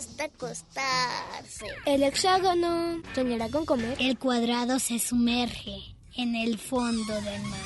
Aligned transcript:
gusta 0.00 0.24
acostarse. 0.24 1.66
El 1.84 2.02
hexágono 2.02 3.02
soñará 3.14 3.50
con 3.50 3.66
comer. 3.66 3.96
El 4.00 4.18
cuadrado 4.18 4.78
se 4.78 4.98
sumerge 4.98 5.94
en 6.16 6.34
el 6.34 6.58
fondo 6.58 7.14
del 7.20 7.42
mar. 7.42 7.60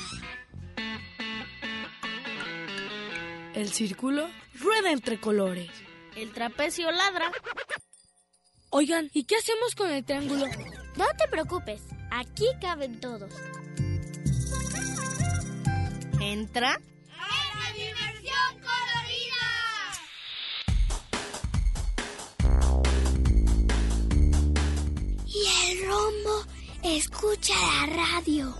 El 3.55 3.73
círculo 3.73 4.29
rueda 4.55 4.91
entre 4.91 5.21
colores. 5.21 5.71
El 6.17 6.33
trapecio 6.33 6.91
ladra. 6.91 7.31
Oigan, 8.71 9.09
¿y 9.13 9.25
qué 9.25 9.37
hacemos 9.37 9.77
con 9.77 9.91
el 9.91 10.05
triángulo? 10.05 10.47
No 10.97 11.07
te 11.17 11.29
preocupes, 11.31 11.83
aquí 12.11 12.47
caben 12.61 12.99
todos. 12.99 13.33
Entra. 16.21 16.81
Y 25.35 25.73
el 25.73 25.89
rombo 25.89 26.45
escucha 26.85 27.55
la 27.55 27.97
radio. 27.97 28.55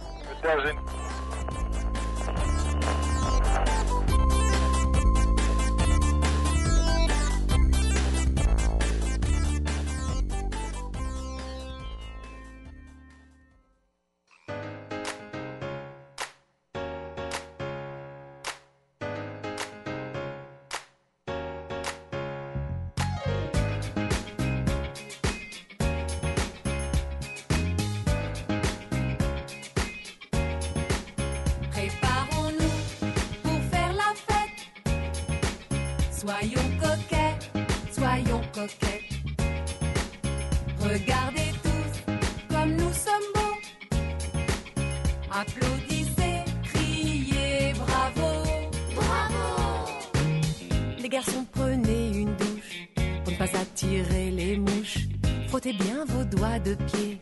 De 56.65 56.75
pied 56.75 57.21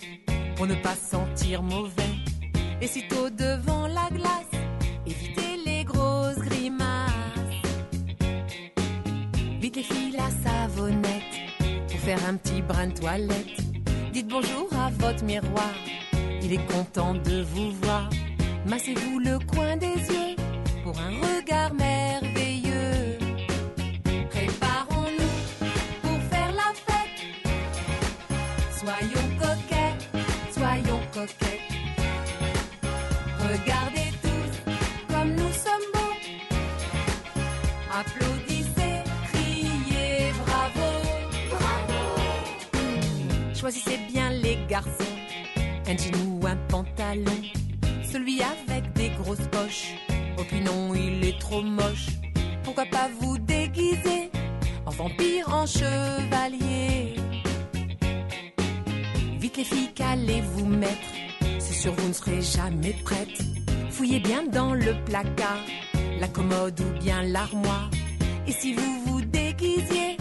pour 0.56 0.66
ne 0.66 0.74
pas 0.76 0.94
sentir 0.94 1.62
mauvais. 1.62 2.14
Et 2.80 2.86
sitôt 2.86 3.28
devant 3.30 3.86
la 3.88 4.08
glace, 4.10 4.52
évitez 5.06 5.56
les 5.64 5.84
grosses 5.84 6.38
grimaces. 6.38 7.10
Vite 9.60 9.76
les 9.76 9.82
filles 9.82 10.16
la 10.16 10.30
savonnette 10.44 11.34
pour 11.88 12.00
faire 12.00 12.18
un 12.28 12.36
petit 12.36 12.62
brin 12.62 12.88
de 12.88 12.98
toilette. 12.98 13.56
Dites 14.12 14.28
bonjour 14.28 14.68
à 14.74 14.90
votre 14.90 15.24
miroir, 15.24 15.74
il 16.42 16.52
est 16.52 16.66
content 16.72 17.14
de 17.14 17.42
vous 17.42 17.70
voir. 17.82 18.08
Massez-vous 18.66 19.18
le 19.18 19.38
coin 19.40 19.76
des 19.76 19.86
yeux 19.86 20.36
pour 20.84 20.96
un 20.98 21.10
regard 21.10 21.72
merveilleux. 21.74 23.18
Préparons-nous 24.30 25.34
pour 26.02 26.18
faire 26.30 26.52
la 26.52 26.70
fête. 26.86 27.22
Soyons 28.80 29.21
Applaudissez, 38.02 38.94
criez 39.30 40.32
bravo, 40.44 40.88
bravo. 41.50 42.00
Choisissez 43.54 43.98
bien 44.12 44.30
les 44.30 44.58
garçons, 44.68 45.14
un 45.86 45.96
jean 45.96 46.16
ou 46.26 46.44
un 46.44 46.56
pantalon. 46.68 47.40
Celui 48.10 48.40
avec 48.42 48.92
des 48.94 49.10
grosses 49.10 49.46
poches. 49.52 49.94
Oh 50.36 50.42
puis 50.48 50.58
il 50.96 51.28
est 51.28 51.38
trop 51.38 51.62
moche. 51.62 52.08
Pourquoi 52.64 52.86
pas 52.86 53.08
vous 53.20 53.38
déguiser 53.38 54.30
en 54.84 54.90
vampire, 54.90 55.48
en 55.48 55.64
chevalier? 55.64 57.14
Vite 59.38 59.56
les 59.58 59.64
filles, 59.64 59.92
qu'allez-vous 59.94 60.66
mettre? 60.66 61.08
C'est 61.60 61.74
sûr, 61.74 61.92
vous 61.92 62.08
ne 62.08 62.12
serez 62.12 62.42
jamais 62.42 62.96
prête. 63.04 63.38
Fouillez 63.90 64.18
bien 64.18 64.42
dans 64.44 64.74
le 64.74 64.92
placard, 65.04 65.60
la 66.22 66.28
commode 66.28 66.80
ou 66.80 67.00
bien 67.00 67.20
l'armoire. 67.22 67.90
Et 68.46 68.52
si 68.52 68.74
vous 68.74 68.94
vous 69.06 69.20
déguisiez 69.22 70.16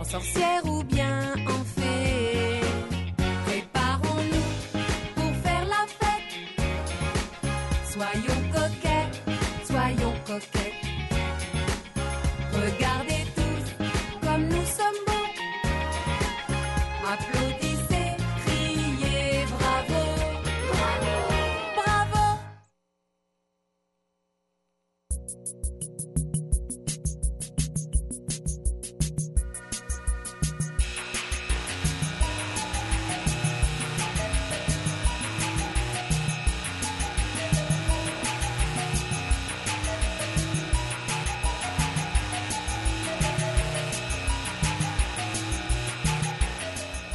en 0.00 0.04
sorcière 0.04 0.62
ou 0.66 0.82
bien 0.82 1.32
en 1.46 1.64
fée 1.74 1.83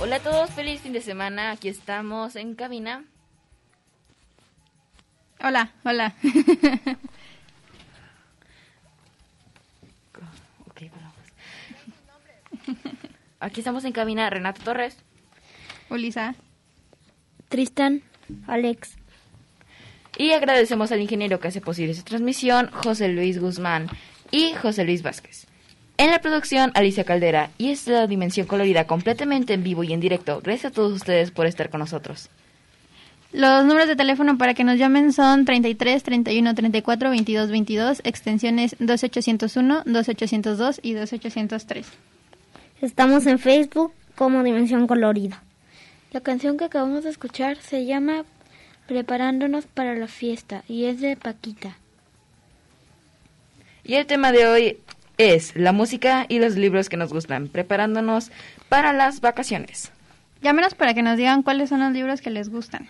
Hola 0.02 0.16
a 0.16 0.20
todos, 0.22 0.50
feliz 0.52 0.80
fin 0.80 0.94
de 0.94 1.02
semana. 1.02 1.52
Aquí 1.52 1.68
estamos 1.68 2.38
en 2.38 2.56
cabina. 2.56 3.04
Hola, 5.44 5.74
hola. 5.84 6.16
Ok, 10.70 10.84
vamos. 10.96 11.14
Aquí 13.42 13.60
estamos 13.60 13.84
en 13.84 13.92
cabina 13.92 14.30
Renato 14.30 14.62
Torres, 14.64 14.96
Ulisa. 15.90 16.36
Tristan, 17.50 18.02
Alex. 18.48 18.96
Y 20.18 20.32
agradecemos 20.32 20.94
al 20.94 21.02
ingeniero 21.02 21.42
que 21.42 21.50
hace 21.50 21.60
posible 21.60 21.92
esta 21.92 22.06
transmisión, 22.06 22.72
José 22.72 23.10
Luis 23.10 23.38
Guzmán 23.42 23.88
y 24.32 24.54
José 24.54 24.86
Luis 24.86 25.04
Vázquez. 25.04 25.49
En 26.00 26.12
la 26.12 26.22
producción, 26.22 26.72
Alicia 26.76 27.04
Caldera. 27.04 27.52
Y 27.58 27.72
esta 27.72 27.92
es 27.92 27.98
la 27.98 28.08
dimensión 28.08 28.48
colorida 28.48 28.88
completamente 28.88 29.54
en 29.54 29.66
vivo 29.66 29.84
y 29.84 29.92
en 29.92 30.00
directo. 30.00 30.40
Gracias 30.42 30.72
a 30.72 30.74
todos 30.74 30.94
ustedes 30.94 31.30
por 31.32 31.46
estar 31.46 31.70
con 31.70 31.82
nosotros. 31.82 32.30
Los 33.34 33.66
números 33.66 33.90
de 33.90 33.98
teléfono 33.98 34.38
para 34.38 34.54
que 34.54 34.64
nos 34.64 34.80
llamen 34.80 35.12
son 35.12 35.44
33 35.44 36.02
31 36.02 36.56
34 36.56 37.10
22 37.10 37.52
22, 37.52 38.02
extensiones 38.06 38.78
2801, 38.80 39.84
2802 39.86 40.80
y 40.82 40.94
2803. 40.94 41.88
Estamos 42.80 43.28
en 43.28 43.38
Facebook 43.38 43.92
como 44.16 44.42
Dimensión 44.42 44.88
Colorida. 44.88 45.44
La 46.14 46.22
canción 46.22 46.58
que 46.58 46.64
acabamos 46.64 47.04
de 47.04 47.10
escuchar 47.10 47.58
se 47.58 47.84
llama 47.84 48.24
Preparándonos 48.88 49.66
para 49.66 49.96
la 49.96 50.08
fiesta 50.08 50.64
y 50.70 50.86
es 50.86 51.02
de 51.02 51.18
Paquita. 51.18 51.76
Y 53.84 53.96
el 53.96 54.06
tema 54.06 54.32
de 54.32 54.48
hoy 54.48 54.78
es 55.20 55.56
la 55.56 55.74
música 55.74 56.26
y 56.30 56.40
los 56.40 56.56
libros 56.56 56.90
que 56.90 56.98
nos 56.98 57.14
gustan, 57.14 57.50
preparándonos 57.50 58.32
para 58.70 58.94
las 58.94 59.20
vacaciones. 59.20 59.92
Llámenos 60.42 60.74
para 60.74 60.94
que 60.94 61.04
nos 61.04 61.18
digan 61.18 61.44
cuáles 61.44 61.70
son 61.70 61.82
los 61.82 61.92
libros 61.92 62.22
que 62.22 62.30
les 62.30 62.50
gustan. 62.50 62.88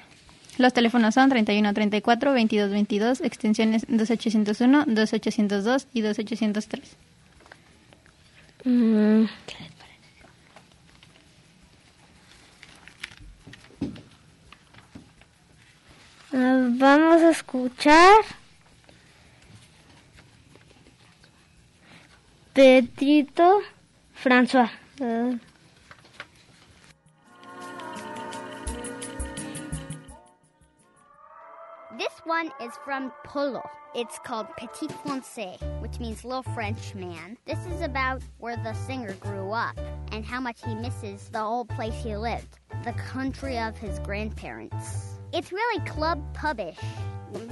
Los 0.60 0.74
teléfonos 0.74 1.16
son 1.16 1.30
31 1.30 1.74
34 1.74 2.32
22 2.32 2.70
22, 2.70 3.22
extensiones 3.22 3.86
2801, 3.88 4.86
2802 4.88 5.88
y 5.92 6.02
2803. 6.02 6.98
Mm, 8.66 9.26
vamos 16.78 17.22
a 17.24 17.32
escuchar 17.32 18.39
Petito 22.60 23.62
François. 24.22 24.70
Uh. 25.00 25.38
This 31.98 32.12
one 32.26 32.52
is 32.62 32.74
from 32.84 33.14
Polo. 33.24 33.62
It's 33.96 34.20
called 34.26 34.48
Petit 34.58 34.90
Francais, 35.06 35.58
which 35.80 36.02
means 36.02 36.26
Little 36.26 36.44
French 36.44 36.94
Man. 36.96 37.38
This 37.46 37.60
is 37.68 37.82
about 37.82 38.22
where 38.40 38.58
the 38.58 38.74
singer 38.74 39.14
grew 39.22 39.52
up 39.52 39.80
and 40.12 40.26
how 40.26 40.42
much 40.42 40.58
he 40.66 40.76
misses 40.76 41.30
the 41.30 41.42
old 41.42 41.70
place 41.70 41.96
he 42.04 42.18
lived, 42.18 42.60
the 42.84 42.92
country 42.92 43.58
of 43.58 43.78
his 43.78 44.00
grandparents. 44.00 45.18
It's 45.32 45.54
really 45.54 45.80
club 45.86 46.22
pubish. 46.38 46.76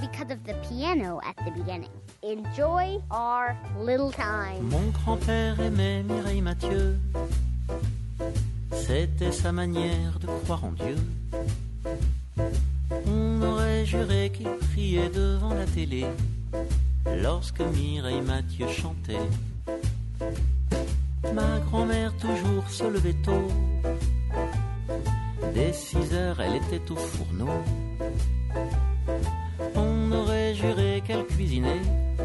Because 0.00 0.30
of 0.30 0.42
the 0.44 0.54
piano 0.68 1.20
at 1.24 1.36
the 1.44 1.50
beginning. 1.50 1.90
Enjoy 2.22 2.98
our 3.10 3.56
little 3.78 4.10
time. 4.10 4.68
Mon 4.70 4.90
grand-père 4.90 5.60
aimait 5.60 6.02
Mireille 6.02 6.42
Mathieu. 6.42 6.98
C'était 8.72 9.32
sa 9.32 9.52
manière 9.52 10.18
de 10.20 10.26
croire 10.44 10.64
en 10.64 10.72
Dieu. 10.72 10.96
On 13.06 13.42
aurait 13.42 13.86
juré 13.86 14.30
qu'il 14.34 14.50
priait 14.72 15.10
devant 15.10 15.54
la 15.54 15.66
télé 15.66 16.06
lorsque 17.22 17.60
Mireille 17.60 18.22
Mathieu 18.22 18.68
chantait. 18.68 19.28
Ma 21.34 21.58
grand-mère 21.60 22.16
toujours 22.16 22.68
se 22.68 22.84
levait 22.84 23.16
tôt. 23.24 23.48
Dès 25.54 25.72
6 25.72 26.14
heures, 26.14 26.40
elle 26.40 26.56
était 26.56 26.90
au 26.90 26.96
fourneau. 26.96 27.50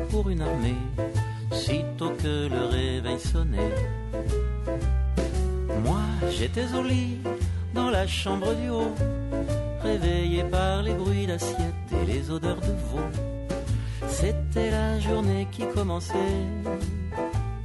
Pour 0.10 0.28
une 0.28 0.42
armée, 0.42 0.76
sitôt 1.52 2.10
que 2.18 2.48
le 2.48 2.66
réveil 2.66 3.20
sonnait. 3.20 3.76
Moi, 5.86 6.02
j'étais 6.32 6.66
au 6.74 6.82
lit, 6.82 7.20
dans 7.76 7.92
la 7.92 8.08
chambre 8.08 8.56
du 8.56 8.70
haut, 8.70 8.92
réveillé 9.84 10.44
par 10.46 10.82
les 10.82 10.96
bruits 10.96 11.28
d'assiettes 11.28 11.92
et 11.92 12.06
les 12.12 12.32
odeurs 12.32 12.60
de 12.60 12.74
veau. 12.90 13.06
C'était 14.08 14.72
la 14.72 15.00
journée 15.00 15.48
qui 15.52 15.68
commençait, 15.68 16.42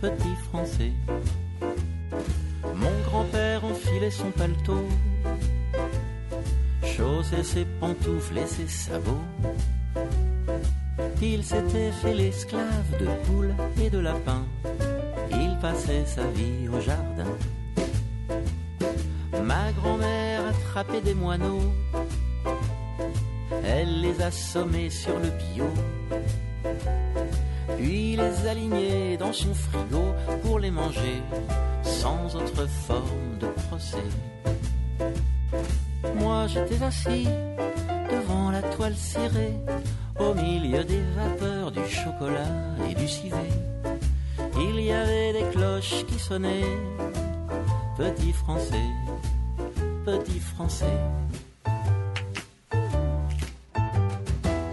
petit 0.03 0.37
français. 0.51 0.93
Mon 2.75 2.93
grand-père 3.09 3.65
enfilait 3.65 4.11
son 4.11 4.31
paletot, 4.33 4.87
chaussait 6.85 7.43
ses 7.43 7.65
pantoufles 7.81 8.37
et 8.37 8.47
ses 8.47 8.69
sabots. 8.69 9.25
Il 11.21 11.43
s'était 11.43 11.91
fait 11.91 12.15
l'esclave 12.15 12.91
de 13.01 13.07
poules 13.27 13.55
et 13.83 13.91
de 13.91 13.99
lapins. 13.99 14.47
Il 15.33 15.59
passait 15.61 16.07
sa 16.07 16.25
vie 16.29 16.69
au 16.69 16.81
jardin. 16.81 17.33
Ma 19.43 19.73
grand-mère 19.73 20.47
attrapait 20.47 21.01
des 21.01 21.15
moineaux. 21.15 21.73
Elle 23.65 24.01
les 24.01 24.23
assommait 24.23 24.91
sur 24.91 25.19
le 25.19 25.31
bio. 25.31 25.67
Puis 27.77 28.17
les 28.17 28.47
alignait 28.47 29.17
dans 29.17 29.33
son 29.33 29.55
frigo 29.55 30.15
pour 30.43 30.61
les 30.61 30.71
manger 30.71 31.21
sans 31.83 32.37
autre 32.37 32.67
forme 32.87 33.39
de 33.41 33.47
procès. 33.69 34.09
Moi 36.15 36.47
j'étais 36.47 36.83
assis 36.83 37.27
devant 38.11 38.51
la 38.51 38.63
toile 38.63 38.97
cirée 38.97 39.57
au 40.19 40.35
milieu 40.35 40.85
des 40.85 41.03
vapeurs 41.17 41.71
du 41.71 41.87
chocolat 41.89 42.53
et 42.91 42.95
du 42.95 43.09
civet. 43.09 43.51
Il 44.61 44.81
y 44.81 44.93
avait 44.93 45.33
des 45.33 45.49
cloches 45.53 46.05
qui 46.07 46.19
sonnaient, 46.19 46.77
petit 47.97 48.33
français, 48.33 48.89
petit 50.05 50.41
français. 50.41 50.99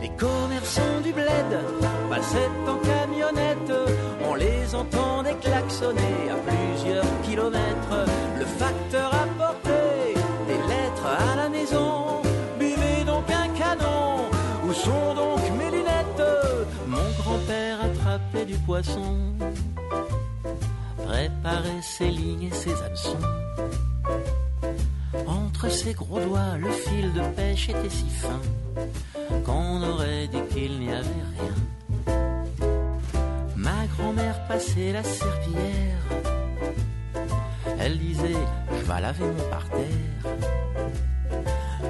Les 0.01 0.09
commerçants 0.17 1.01
du 1.03 1.13
bled 1.13 1.51
passaient 2.09 2.49
en 2.67 2.77
camionnette, 2.77 3.73
on 4.27 4.35
les 4.35 4.73
entendait 4.73 5.35
klaxonner 5.35 6.29
à 6.31 6.37
plusieurs 6.49 7.21
kilomètres. 7.23 8.05
Le 8.39 8.45
facteur 8.45 9.13
apportait 9.13 10.13
des 10.47 10.57
lettres 10.67 11.05
à 11.05 11.35
la 11.35 11.49
maison, 11.49 12.04
poisson, 18.65 19.17
préparait 21.05 21.81
ses 21.81 22.09
lignes 22.09 22.43
et 22.43 22.51
ses 22.51 22.73
hameçons. 22.83 23.27
Entre 25.27 25.69
ses 25.69 25.93
gros 25.93 26.19
doigts, 26.19 26.57
le 26.57 26.69
fil 26.71 27.13
de 27.13 27.21
pêche 27.35 27.69
était 27.69 27.89
si 27.89 28.09
fin 28.09 28.41
qu'on 29.45 29.81
aurait 29.83 30.27
dit 30.27 30.41
qu'il 30.51 30.79
n'y 30.79 30.89
avait 30.89 31.25
rien. 31.37 32.15
Ma 33.55 33.85
grand-mère 33.95 34.47
passait 34.47 34.91
la 34.91 35.03
serpillière. 35.03 36.03
Elle 37.79 37.97
disait, 37.99 38.43
je 38.71 38.83
vais 38.83 39.01
laver 39.01 39.25
mon 39.25 39.49
parterre. 39.49 40.23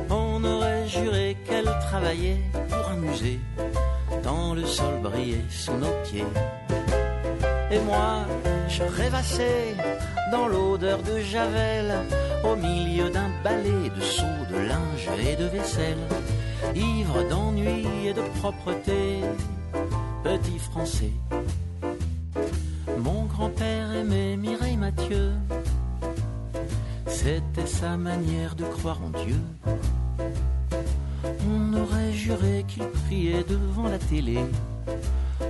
On 0.09 0.43
aurait 0.43 0.87
juré 0.87 1.37
qu'elle 1.45 1.69
travaillait 1.87 2.41
pour 2.69 2.89
un 2.89 2.97
musée, 2.97 3.39
le 4.53 4.65
sol 4.65 4.99
brillait 5.01 5.45
sous 5.49 5.73
nos 5.73 5.93
pieds. 6.03 6.25
Et 7.71 7.79
moi, 7.79 8.25
je 8.69 8.83
rêvassais 8.83 9.75
dans 10.31 10.47
l'odeur 10.47 11.01
de 11.03 11.19
Javel, 11.19 11.93
au 12.43 12.55
milieu 12.55 13.09
d'un 13.09 13.29
balai 13.43 13.89
de 13.95 14.01
seaux 14.01 14.45
de 14.49 14.57
linge 14.57 15.09
et 15.19 15.35
de 15.35 15.45
vaisselle, 15.45 16.05
ivre 16.75 17.27
d'ennui 17.29 17.85
et 18.05 18.13
de 18.13 18.21
propreté, 18.39 19.21
petit 20.23 20.59
français. 20.59 21.13
Mon 22.97 23.25
grand-père 23.25 23.91
aimait 23.93 24.37
Mireille 24.37 24.77
Mathieu, 24.77 25.31
c'était 27.07 27.67
sa 27.67 27.97
manière 27.97 28.55
de 28.55 28.65
croire 28.65 28.99
en 29.03 29.09
Dieu. 29.23 29.39
On 31.23 31.73
aurait 31.73 32.13
juré 32.13 32.65
qu'il 32.67 32.87
priait 32.87 33.43
devant 33.43 33.87
la 33.87 33.99
télé 33.99 34.39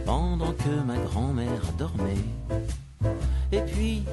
pendant 0.06 0.54
que 0.54 0.84
ma 0.86 0.98
grand-mère 0.98 1.72
dormait. 1.78 2.26
Et 3.52 3.62
puis, 3.62 4.04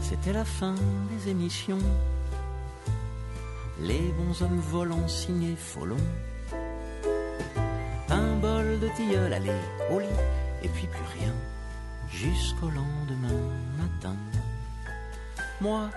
c'était 0.00 0.32
la 0.32 0.44
fin 0.44 0.74
des 1.10 1.30
émissions. 1.30 1.78
Les 3.80 4.12
bons 4.18 4.42
hommes 4.42 4.60
volants 4.60 5.08
signés 5.08 5.56
Folon. 5.56 5.96
Un 8.08 8.36
bol 8.36 8.78
de 8.78 8.88
tilleul 8.96 9.32
allait 9.32 9.60
au 9.90 9.98
lit, 9.98 10.06
et 10.62 10.68
puis 10.68 10.86
plus 10.86 11.18
rien, 11.18 11.32
jusqu'au 12.10 12.68
lendemain 12.68 13.40
matin. 13.78 14.14
Moi, 15.60 15.88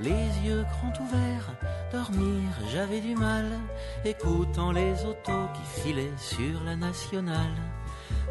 les 0.00 0.28
yeux 0.44 0.64
grands 0.70 1.04
ouverts, 1.04 1.54
dormir 1.92 2.50
j'avais 2.72 3.00
du 3.00 3.14
mal, 3.14 3.46
écoutant 4.04 4.72
les 4.72 5.04
autos 5.04 5.48
qui 5.54 5.80
filaient 5.80 6.16
sur 6.16 6.62
la 6.64 6.76
nationale, 6.76 7.56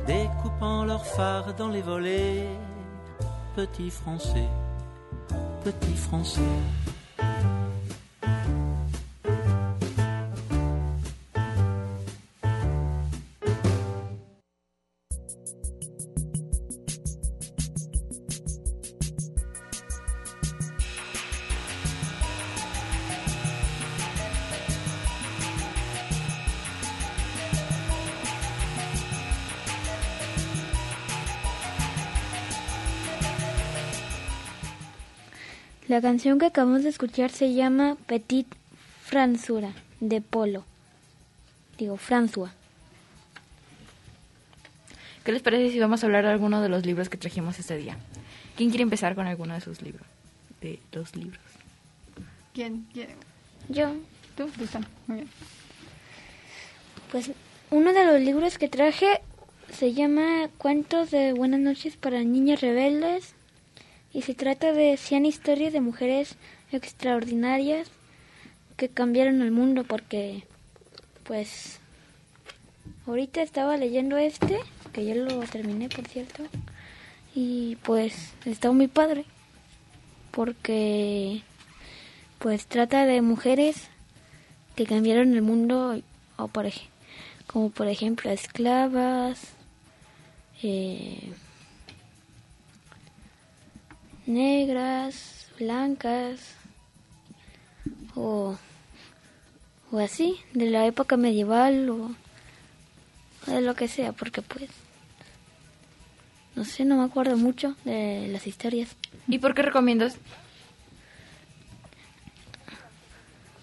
découpant 0.05 0.85
leurs 0.85 1.05
phares 1.05 1.53
dans 1.53 1.69
les 1.69 1.81
volets. 1.81 2.47
Petit 3.55 3.89
français, 3.89 4.47
petit 5.63 5.95
français. 5.95 6.41
La 35.93 36.01
canción 36.01 36.39
que 36.39 36.47
acabamos 36.47 36.81
de 36.81 36.89
escuchar 36.89 37.29
se 37.29 37.53
llama 37.53 37.97
Petit 38.07 38.47
François 39.07 39.75
de 39.99 40.21
Polo. 40.21 40.65
Digo, 41.77 41.97
François. 41.97 42.49
¿Qué 45.23 45.31
les 45.31 45.43
parece 45.43 45.71
si 45.71 45.77
vamos 45.77 46.01
a 46.01 46.07
hablar 46.07 46.23
de 46.23 46.31
alguno 46.31 46.63
de 46.63 46.69
los 46.69 46.83
libros 46.83 47.09
que 47.09 47.17
trajimos 47.17 47.59
este 47.59 47.77
día? 47.77 47.95
¿Quién 48.57 48.71
quiere 48.71 48.81
empezar 48.81 49.13
con 49.13 49.27
alguno 49.27 49.53
de 49.53 49.61
sus 49.61 49.83
libros? 49.83 50.07
De 50.61 50.79
los 50.93 51.15
libros. 51.15 51.43
¿Quién? 52.55 52.87
¿Quién? 52.91 53.09
Yo. 53.69 53.93
¿Tú? 54.35 54.49
Susana. 54.57 54.87
Muy 55.05 55.17
bien. 55.17 55.29
Pues 57.11 57.33
uno 57.69 57.93
de 57.93 58.03
los 58.03 58.19
libros 58.19 58.57
que 58.57 58.67
traje 58.67 59.21
se 59.71 59.93
llama 59.93 60.49
Cuentos 60.57 61.11
de 61.11 61.33
Buenas 61.33 61.59
noches 61.59 61.97
para 61.97 62.23
niñas 62.23 62.61
rebeldes 62.61 63.35
y 64.13 64.21
se 64.21 64.35
trata 64.35 64.71
de 64.71 64.95
100 64.95 65.25
historias 65.25 65.73
de 65.73 65.81
mujeres 65.81 66.35
extraordinarias 66.71 67.89
que 68.77 68.87
cambiaron 68.87 69.41
el 69.41 69.51
mundo 69.51 69.83
porque 69.83 70.43
pues 71.23 71.79
ahorita 73.07 73.41
estaba 73.41 73.77
leyendo 73.77 74.17
este, 74.17 74.59
que 74.91 75.05
ya 75.05 75.15
lo 75.15 75.39
terminé, 75.41 75.89
por 75.89 76.07
cierto. 76.07 76.43
Y 77.35 77.77
pues 77.77 78.33
está 78.45 78.71
muy 78.71 78.87
padre. 78.87 79.25
Porque 80.31 81.41
pues 82.39 82.65
trata 82.67 83.05
de 83.05 83.21
mujeres 83.21 83.87
que 84.75 84.85
cambiaron 84.85 85.33
el 85.33 85.41
mundo 85.41 85.99
o 86.37 86.47
por 86.47 86.65
como 87.47 87.69
por 87.69 87.87
ejemplo 87.87 88.31
esclavas 88.31 89.39
eh, 90.63 91.31
negras 94.25 95.47
blancas 95.59 96.55
o, 98.15 98.55
o 99.91 99.99
así 99.99 100.37
de 100.53 100.69
la 100.69 100.85
época 100.85 101.17
medieval 101.17 101.89
o, 101.89 102.11
o 103.47 103.51
de 103.51 103.61
lo 103.61 103.75
que 103.75 103.87
sea 103.87 104.11
porque 104.13 104.41
pues 104.41 104.69
no 106.55 106.65
sé 106.65 106.85
no 106.85 106.97
me 106.97 107.03
acuerdo 107.03 107.37
mucho 107.37 107.75
de 107.83 108.27
las 108.29 108.47
historias 108.47 108.95
¿Y 109.27 109.39
por 109.39 109.55
qué 109.55 109.61
recomiendas? 109.61 110.17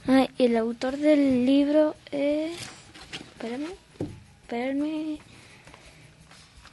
Ah, 0.08 0.26
el 0.38 0.56
autor 0.56 0.96
del 0.96 1.44
libro 1.44 1.94
es. 2.10 2.56
Espérame. 3.12 3.68
Espérame. 4.42 5.18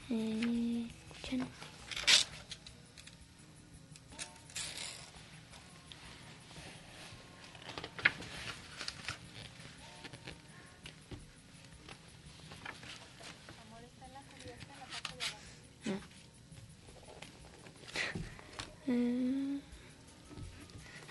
Eh. 0.09 0.87
Mm. 18.87 19.57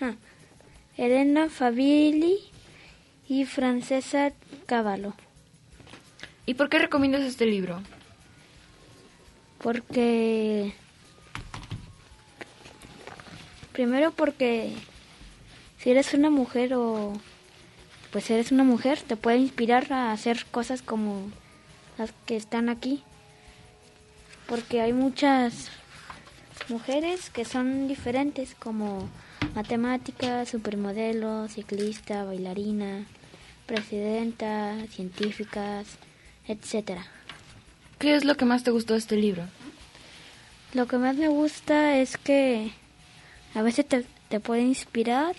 Ah. 0.01 0.15
Elena 0.97 1.49
Fabili 1.49 2.39
y 3.29 3.45
Francesa 3.45 4.33
Cavallo. 4.65 5.13
¿Y 6.47 6.55
por 6.55 6.69
qué 6.69 6.79
recomiendas 6.79 7.21
este 7.21 7.45
libro? 7.45 7.81
Porque. 9.59 10.73
Primero 13.73 14.11
porque 14.11 14.73
si 15.77 15.91
eres 15.91 16.13
una 16.15 16.31
mujer 16.31 16.73
o. 16.73 17.13
Pues 18.11 18.31
eres 18.31 18.51
una 18.51 18.63
mujer, 18.63 18.99
te 19.01 19.17
puede 19.17 19.37
inspirar 19.37 19.91
a 19.93 20.11
hacer 20.11 20.45
cosas 20.49 20.81
como 20.81 21.29
las 21.99 22.11
que 22.25 22.35
están 22.35 22.69
aquí. 22.69 23.03
Porque 24.47 24.81
hay 24.81 24.93
muchas 24.93 25.69
mujeres 26.69 27.29
que 27.29 27.45
son 27.45 27.87
diferentes, 27.87 28.55
como 28.55 29.09
matemática, 29.55 30.45
supermodelo, 30.45 31.47
ciclista, 31.47 32.23
bailarina, 32.23 33.05
presidenta, 33.65 34.75
científicas, 34.89 35.87
etcétera. 36.47 37.05
¿Qué 37.99 38.15
es 38.15 38.25
lo 38.25 38.35
que 38.35 38.45
más 38.45 38.63
te 38.63 38.71
gustó 38.71 38.93
de 38.93 38.99
este 38.99 39.15
libro? 39.15 39.43
Lo 40.73 40.87
que 40.87 40.97
más 40.97 41.15
me 41.15 41.27
gusta 41.27 41.97
es 41.97 42.17
que 42.17 42.71
a 43.53 43.61
veces 43.61 43.85
te, 43.87 44.05
te 44.29 44.39
puede 44.39 44.61
inspirar 44.61 45.35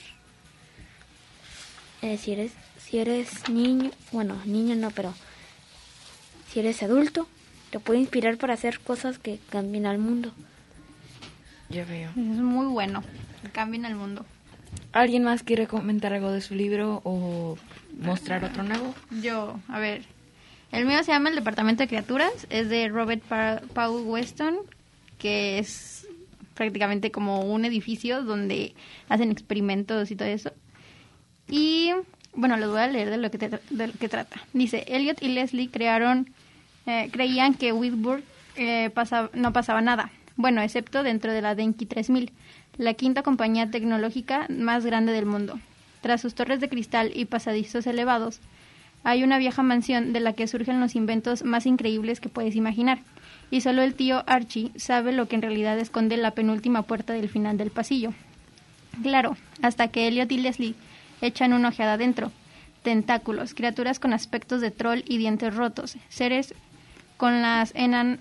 eh, 2.02 2.16
si 2.16 2.32
eres 2.32 2.52
si 2.88 2.98
eres 2.98 3.48
niño, 3.50 3.90
bueno, 4.12 4.40
niño 4.46 4.74
no, 4.74 4.90
pero 4.90 5.12
si 6.50 6.60
eres 6.60 6.82
adulto, 6.82 7.28
te 7.70 7.80
puede 7.80 8.00
inspirar 8.00 8.38
para 8.38 8.54
hacer 8.54 8.80
cosas 8.80 9.18
que 9.18 9.38
cambien 9.50 9.84
al 9.84 9.98
mundo. 9.98 10.32
Ya 11.68 11.84
veo. 11.84 12.10
Es 12.10 12.16
muy 12.16 12.66
bueno. 12.66 13.02
Cambien 13.52 13.84
el 13.84 13.94
mundo. 13.94 14.24
¿Alguien 14.92 15.24
más 15.24 15.42
quiere 15.42 15.66
comentar 15.66 16.12
algo 16.12 16.30
de 16.32 16.40
su 16.40 16.54
libro 16.54 17.00
o 17.04 17.56
mostrar 18.00 18.44
otro 18.44 18.62
nuevo? 18.62 18.94
Yo, 19.22 19.58
a 19.68 19.78
ver. 19.78 20.02
El 20.72 20.84
mío 20.86 21.02
se 21.04 21.12
llama 21.12 21.28
El 21.30 21.34
Departamento 21.36 21.82
de 21.82 21.88
Criaturas. 21.88 22.32
Es 22.50 22.68
de 22.68 22.88
Robert 22.88 23.22
Pa- 23.22 23.60
Paul 23.74 24.02
Weston, 24.06 24.56
que 25.18 25.58
es 25.58 26.06
prácticamente 26.54 27.10
como 27.10 27.40
un 27.42 27.64
edificio 27.64 28.22
donde 28.22 28.74
hacen 29.08 29.30
experimentos 29.30 30.10
y 30.10 30.16
todo 30.16 30.28
eso. 30.28 30.52
Y 31.48 31.90
bueno, 32.34 32.56
les 32.56 32.68
voy 32.68 32.80
a 32.80 32.86
leer 32.88 33.10
de 33.10 33.16
lo 33.18 33.30
que, 33.30 33.38
te- 33.38 33.60
de 33.70 33.86
lo 33.86 33.92
que 33.94 34.08
trata. 34.08 34.40
Dice, 34.52 34.84
Elliot 34.88 35.22
y 35.22 35.28
Leslie 35.28 35.70
crearon, 35.70 36.30
eh, 36.86 37.08
creían 37.12 37.54
que 37.54 37.72
Whitburn 37.72 38.22
eh, 38.56 38.90
pasa- 38.92 39.30
no 39.34 39.52
pasaba 39.52 39.80
nada. 39.80 40.10
Bueno, 40.38 40.62
excepto 40.62 41.02
dentro 41.02 41.32
de 41.32 41.42
la 41.42 41.56
Denki 41.56 41.84
3000, 41.84 42.30
la 42.76 42.94
quinta 42.94 43.24
compañía 43.24 43.72
tecnológica 43.72 44.46
más 44.48 44.86
grande 44.86 45.12
del 45.12 45.26
mundo. 45.26 45.58
Tras 46.00 46.20
sus 46.20 46.36
torres 46.36 46.60
de 46.60 46.68
cristal 46.68 47.10
y 47.12 47.24
pasadizos 47.24 47.88
elevados, 47.88 48.38
hay 49.02 49.24
una 49.24 49.38
vieja 49.38 49.64
mansión 49.64 50.12
de 50.12 50.20
la 50.20 50.34
que 50.34 50.46
surgen 50.46 50.78
los 50.78 50.94
inventos 50.94 51.42
más 51.42 51.66
increíbles 51.66 52.20
que 52.20 52.28
puedes 52.28 52.54
imaginar. 52.54 53.00
Y 53.50 53.62
solo 53.62 53.82
el 53.82 53.94
tío 53.94 54.22
Archie 54.28 54.70
sabe 54.76 55.10
lo 55.10 55.26
que 55.26 55.34
en 55.34 55.42
realidad 55.42 55.76
esconde 55.80 56.16
la 56.16 56.30
penúltima 56.30 56.82
puerta 56.82 57.14
del 57.14 57.28
final 57.28 57.58
del 57.58 57.72
pasillo. 57.72 58.14
Claro, 59.02 59.36
hasta 59.60 59.88
que 59.88 60.06
Elliot 60.06 60.30
y 60.30 60.38
Leslie 60.38 60.76
echan 61.20 61.52
una 61.52 61.70
ojeada 61.70 61.94
adentro. 61.94 62.30
Tentáculos, 62.84 63.54
criaturas 63.54 63.98
con 63.98 64.12
aspectos 64.12 64.60
de 64.60 64.70
troll 64.70 65.00
y 65.04 65.18
dientes 65.18 65.56
rotos, 65.56 65.96
seres 66.08 66.54
con 67.16 67.42
las 67.42 67.74
enan 67.74 68.20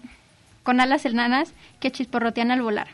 con 0.67 0.81
alas 0.81 1.05
enanas 1.05 1.53
que 1.79 1.93
chisporrotean 1.93 2.51
al 2.51 2.62
volar. 2.62 2.89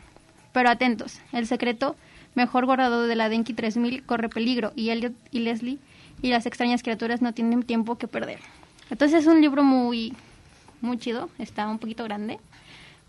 Pero 0.52 0.70
atentos, 0.70 1.18
el 1.32 1.48
secreto 1.48 1.96
mejor 2.36 2.66
guardado 2.66 3.08
de 3.08 3.16
la 3.16 3.28
Denki 3.28 3.52
3000 3.52 4.04
corre 4.04 4.28
peligro 4.28 4.72
y 4.76 4.90
Elliot 4.90 5.12
y 5.32 5.40
Leslie 5.40 5.80
y 6.22 6.28
las 6.28 6.46
extrañas 6.46 6.84
criaturas 6.84 7.20
no 7.20 7.34
tienen 7.34 7.64
tiempo 7.64 7.98
que 7.98 8.06
perder. 8.06 8.38
Entonces 8.90 9.22
es 9.22 9.26
un 9.26 9.40
libro 9.40 9.64
muy 9.64 10.12
muy 10.82 10.98
chido, 10.98 11.30
está 11.40 11.68
un 11.68 11.80
poquito 11.80 12.04
grande, 12.04 12.38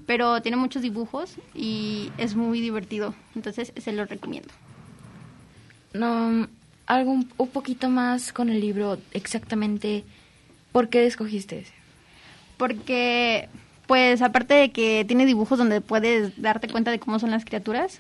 pero 0.08 0.42
tiene 0.42 0.58
muchos 0.58 0.82
dibujos 0.82 1.36
y 1.54 2.12
es 2.18 2.36
muy 2.36 2.60
divertido, 2.60 3.14
entonces 3.36 3.72
se 3.78 3.92
lo 3.92 4.06
recomiendo. 4.06 4.50
No, 5.94 6.48
algo 6.88 7.12
un, 7.12 7.32
un 7.38 7.50
poquito 7.50 7.92
más 7.92 8.34
con 8.34 8.50
el 8.50 8.62
libro, 8.62 8.98
exactamente, 9.12 10.06
¿por 10.72 10.90
qué 10.90 11.06
escogiste 11.06 11.60
ese? 11.60 11.74
Porque, 12.58 13.48
pues, 13.88 14.22
aparte 14.22 14.54
de 14.54 14.72
que 14.72 15.06
tiene 15.08 15.26
dibujos 15.26 15.58
donde 15.58 15.82
puedes 15.82 16.42
darte 16.42 16.68
cuenta 16.68 16.92
de 16.92 17.00
cómo 17.00 17.20
son 17.20 17.32
las 17.32 17.46
criaturas 17.46 18.00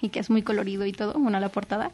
y 0.00 0.08
que 0.08 0.20
es 0.20 0.30
muy 0.30 0.42
colorido 0.42 0.86
y 0.86 0.92
todo, 0.92 1.14
bueno, 1.14 1.40
la 1.40 1.48
portada, 1.48 1.90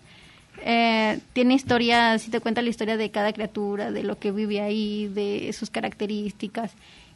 eh, 0.64 1.18
tiene 1.32 1.54
historia, 1.54 2.18
sí 2.18 2.30
te 2.30 2.40
cuenta 2.40 2.62
la 2.62 2.68
historia 2.68 2.96
de 2.96 3.10
cada 3.10 3.32
criatura, 3.32 3.90
de 3.90 4.02
lo 4.02 4.18
que 4.18 4.32
vive 4.32 4.60
ahí, 4.60 5.08
de 5.08 5.52
sus 5.52 5.70
características 5.70 6.72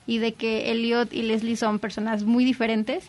y 0.06 0.18
de 0.18 0.32
que 0.32 0.70
Elliot 0.70 1.12
y 1.12 1.22
Leslie 1.22 1.56
son 1.56 1.78
personas 1.78 2.24
muy 2.24 2.44
diferentes 2.44 3.04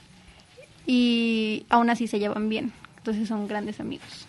y 0.86 1.66
aún 1.70 1.90
así 1.90 2.08
se 2.08 2.20
llevan 2.20 2.50
bien. 2.50 2.72
Entonces 2.98 3.28
son 3.28 3.48
grandes 3.48 3.80
amigos. 3.80 4.28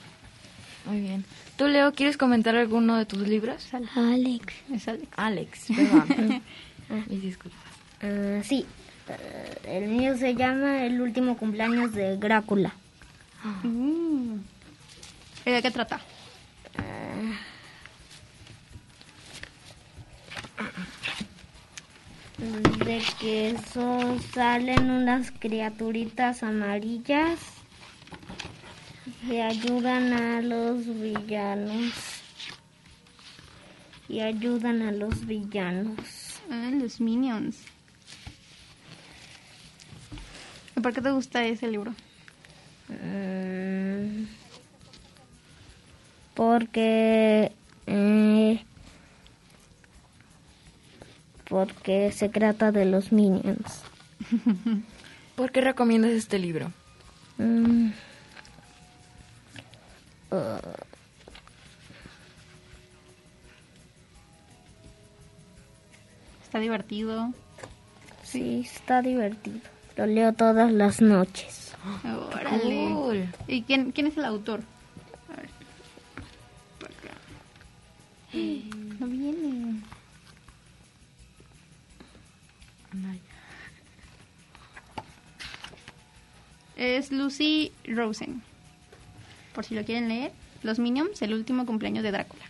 Muy 0.86 1.00
bien. 1.00 1.24
¿Tú, 1.56 1.66
Leo, 1.66 1.92
quieres 1.92 2.16
comentar 2.16 2.56
alguno 2.56 2.96
de 2.96 3.04
tus 3.04 3.26
libros? 3.26 3.68
Alex. 3.96 4.54
Es 4.72 4.88
Alex. 4.88 5.08
Alex, 5.16 5.66
perdón. 5.74 6.42
Mis 7.08 7.22
disculpas. 7.22 7.67
Ah, 8.02 8.40
sí, 8.44 8.66
eh, 9.08 9.58
el 9.64 9.88
mío 9.88 10.16
se 10.16 10.34
llama 10.34 10.84
El 10.84 11.00
último 11.00 11.36
cumpleaños 11.36 11.92
de 11.92 12.16
Drácula. 12.16 12.72
Mm. 13.62 14.36
¿Y 15.44 15.50
de 15.50 15.62
qué 15.62 15.70
trata? 15.70 16.00
De 22.38 23.02
que 23.20 23.56
son, 23.72 24.22
salen 24.22 24.90
unas 24.90 25.32
criaturitas 25.32 26.42
amarillas 26.42 27.38
y 29.28 29.40
ayudan 29.40 30.12
a 30.12 30.40
los 30.40 30.86
villanos. 30.86 31.92
Y 34.08 34.20
ayudan 34.20 34.82
a 34.82 34.92
los 34.92 35.26
villanos. 35.26 36.40
Ah, 36.50 36.70
los 36.72 37.00
Minions. 37.00 37.56
¿Y 40.67 40.67
¿Por 40.80 40.92
qué 40.92 41.00
te 41.00 41.10
gusta 41.10 41.44
ese 41.44 41.68
libro? 41.68 41.92
Mm, 42.88 44.24
porque 46.34 47.52
eh, 47.86 48.64
porque 51.48 52.12
se 52.12 52.28
trata 52.28 52.70
de 52.72 52.84
los 52.84 53.12
minions. 53.12 53.82
¿Por 55.36 55.50
qué 55.52 55.60
recomiendas 55.60 56.12
este 56.12 56.38
libro? 56.38 56.72
Mm, 57.38 57.90
uh, 60.30 60.58
Está 66.48 66.58
está 66.58 66.58
divertido. 66.60 67.32
Sí, 68.22 68.62
está 68.64 69.02
divertido. 69.02 69.77
Lo 69.98 70.06
leo 70.06 70.32
todas 70.32 70.70
las 70.70 71.02
noches. 71.02 71.74
Órale. 72.04 72.88
Cool. 72.94 73.28
¿Y 73.48 73.62
quién, 73.62 73.90
quién 73.90 74.06
es 74.06 74.16
el 74.16 74.24
autor? 74.26 74.60
A 75.28 75.40
ver. 75.40 75.50
Acá. 76.84 77.14
No 79.00 79.06
viene. 79.08 79.82
Es 86.76 87.10
Lucy 87.10 87.72
Rosen. 87.84 88.40
Por 89.52 89.64
si 89.64 89.74
lo 89.74 89.84
quieren 89.84 90.08
leer. 90.08 90.30
Los 90.62 90.78
Minions, 90.78 91.20
el 91.22 91.34
último 91.34 91.66
cumpleaños 91.66 92.04
de 92.04 92.12
Drácula. 92.12 92.44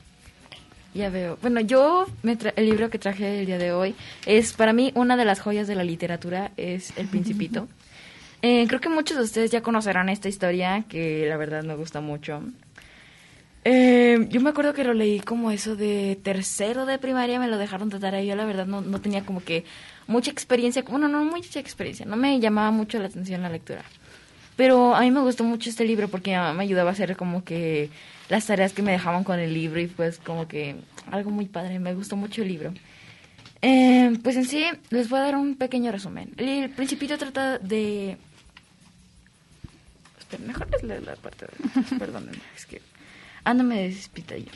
Ya 0.95 1.11
veo. 1.11 1.38
Bueno, 1.42 1.61
yo 1.61 2.07
me 2.23 2.37
tra- 2.38 2.52
el 2.57 2.66
libro 2.66 2.90
que 2.90 2.99
traje 2.99 3.40
el 3.40 3.47
día 3.47 3.59
de 3.59 3.73
hoy 3.73 3.95
es 4.26 4.52
para 4.52 4.73
mí 4.73 4.90
una 4.95 5.16
de 5.16 5.25
las 5.25 5.40
joyas 5.40 5.66
de 5.68 5.75
la 5.75 5.85
literatura 5.85 6.50
es 6.57 6.92
El 6.97 7.07
Principito. 7.07 7.68
Eh, 8.40 8.66
creo 8.68 8.80
que 8.80 8.88
muchos 8.88 9.16
de 9.16 9.25
ustedes 9.25 9.50
ya 9.50 9.62
conocerán 9.62 10.09
esta 10.09 10.28
historia 10.28 10.85
que 10.88 11.26
la 11.28 11.37
verdad 11.37 11.64
me 11.64 11.75
gusta 11.75 12.00
mucho. 12.00 12.40
Eh, 13.64 14.26
yo 14.30 14.40
me 14.40 14.50
acuerdo 14.50 14.73
que 14.75 14.85
lo 14.85 14.95
leí 14.95 15.18
como 15.18 15.50
eso 15.50 15.75
de 15.75 16.16
tercero 16.23 16.87
de 16.87 16.99
primaria, 16.99 17.40
me 17.40 17.49
lo 17.49 17.59
dejaron 17.59 17.90
tratar 17.90 18.14
ahí. 18.14 18.28
Yo 18.28 18.37
la 18.37 18.45
verdad 18.45 18.64
no, 18.66 18.80
no 18.80 19.00
tenía 19.00 19.25
como 19.25 19.42
que 19.42 19.64
mucha 20.07 20.30
experiencia, 20.30 20.83
bueno, 20.88 21.09
no 21.09 21.25
mucha 21.25 21.59
experiencia, 21.59 22.07
no 22.07 22.14
me 22.16 22.38
llamaba 22.38 22.71
mucho 22.71 23.00
la 23.00 23.07
atención 23.07 23.42
la 23.42 23.49
lectura. 23.50 23.83
Pero 24.57 24.95
a 24.95 25.00
mí 25.00 25.11
me 25.11 25.21
gustó 25.21 25.42
mucho 25.42 25.68
este 25.68 25.85
libro 25.85 26.07
porque 26.07 26.37
mamá 26.37 26.52
me 26.54 26.62
ayudaba 26.62 26.90
a 26.90 26.92
hacer 26.92 27.16
como 27.16 27.42
que 27.42 27.90
las 28.28 28.47
tareas 28.47 28.73
que 28.73 28.82
me 28.82 28.92
dejaban 28.92 29.25
con 29.25 29.38
el 29.38 29.54
libro 29.54 29.80
y 29.80 29.87
pues 29.87 30.18
como 30.18 30.49
que 30.49 30.76
algo 31.11 31.30
muy 31.30 31.47
padre, 31.47 31.78
me 31.78 31.94
gustó 31.94 32.16
mucho 32.16 32.42
el 32.42 32.49
libro. 32.49 32.75
Eh, 33.62 34.12
pues 34.23 34.37
en 34.37 34.44
sí, 34.44 34.66
les 34.90 35.08
voy 35.08 35.18
a 35.18 35.23
dar 35.23 35.37
un 35.37 35.56
pequeño 35.56 35.90
resumen. 35.90 36.35
El 36.37 36.68
Principito 36.70 37.18
trata 37.18 37.58
de... 37.58 38.16
Espera, 40.18 40.44
mejor 40.44 40.70
les 40.70 40.82
leo 40.82 41.00
la 41.00 41.16
parte 41.16 41.47
de... 41.47 41.52
Perdónenme, 41.99 42.38
es 42.56 42.66
que 42.66 42.82
ándame 43.44 43.88
despita 43.88 44.37
yo. 44.37 44.52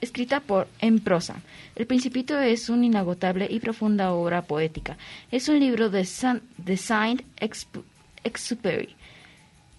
Escrita 0.00 0.40
por 0.40 0.66
en 0.80 0.98
prosa. 0.98 1.36
El 1.76 1.86
Principito 1.86 2.40
es 2.40 2.68
una 2.68 2.86
inagotable 2.86 3.46
y 3.48 3.60
profunda 3.60 4.12
obra 4.12 4.42
poética. 4.42 4.96
Es 5.30 5.48
un 5.48 5.60
libro 5.60 5.90
de, 5.90 6.04
San, 6.04 6.42
de 6.58 6.76
Saint-Exupéry. 6.76 8.96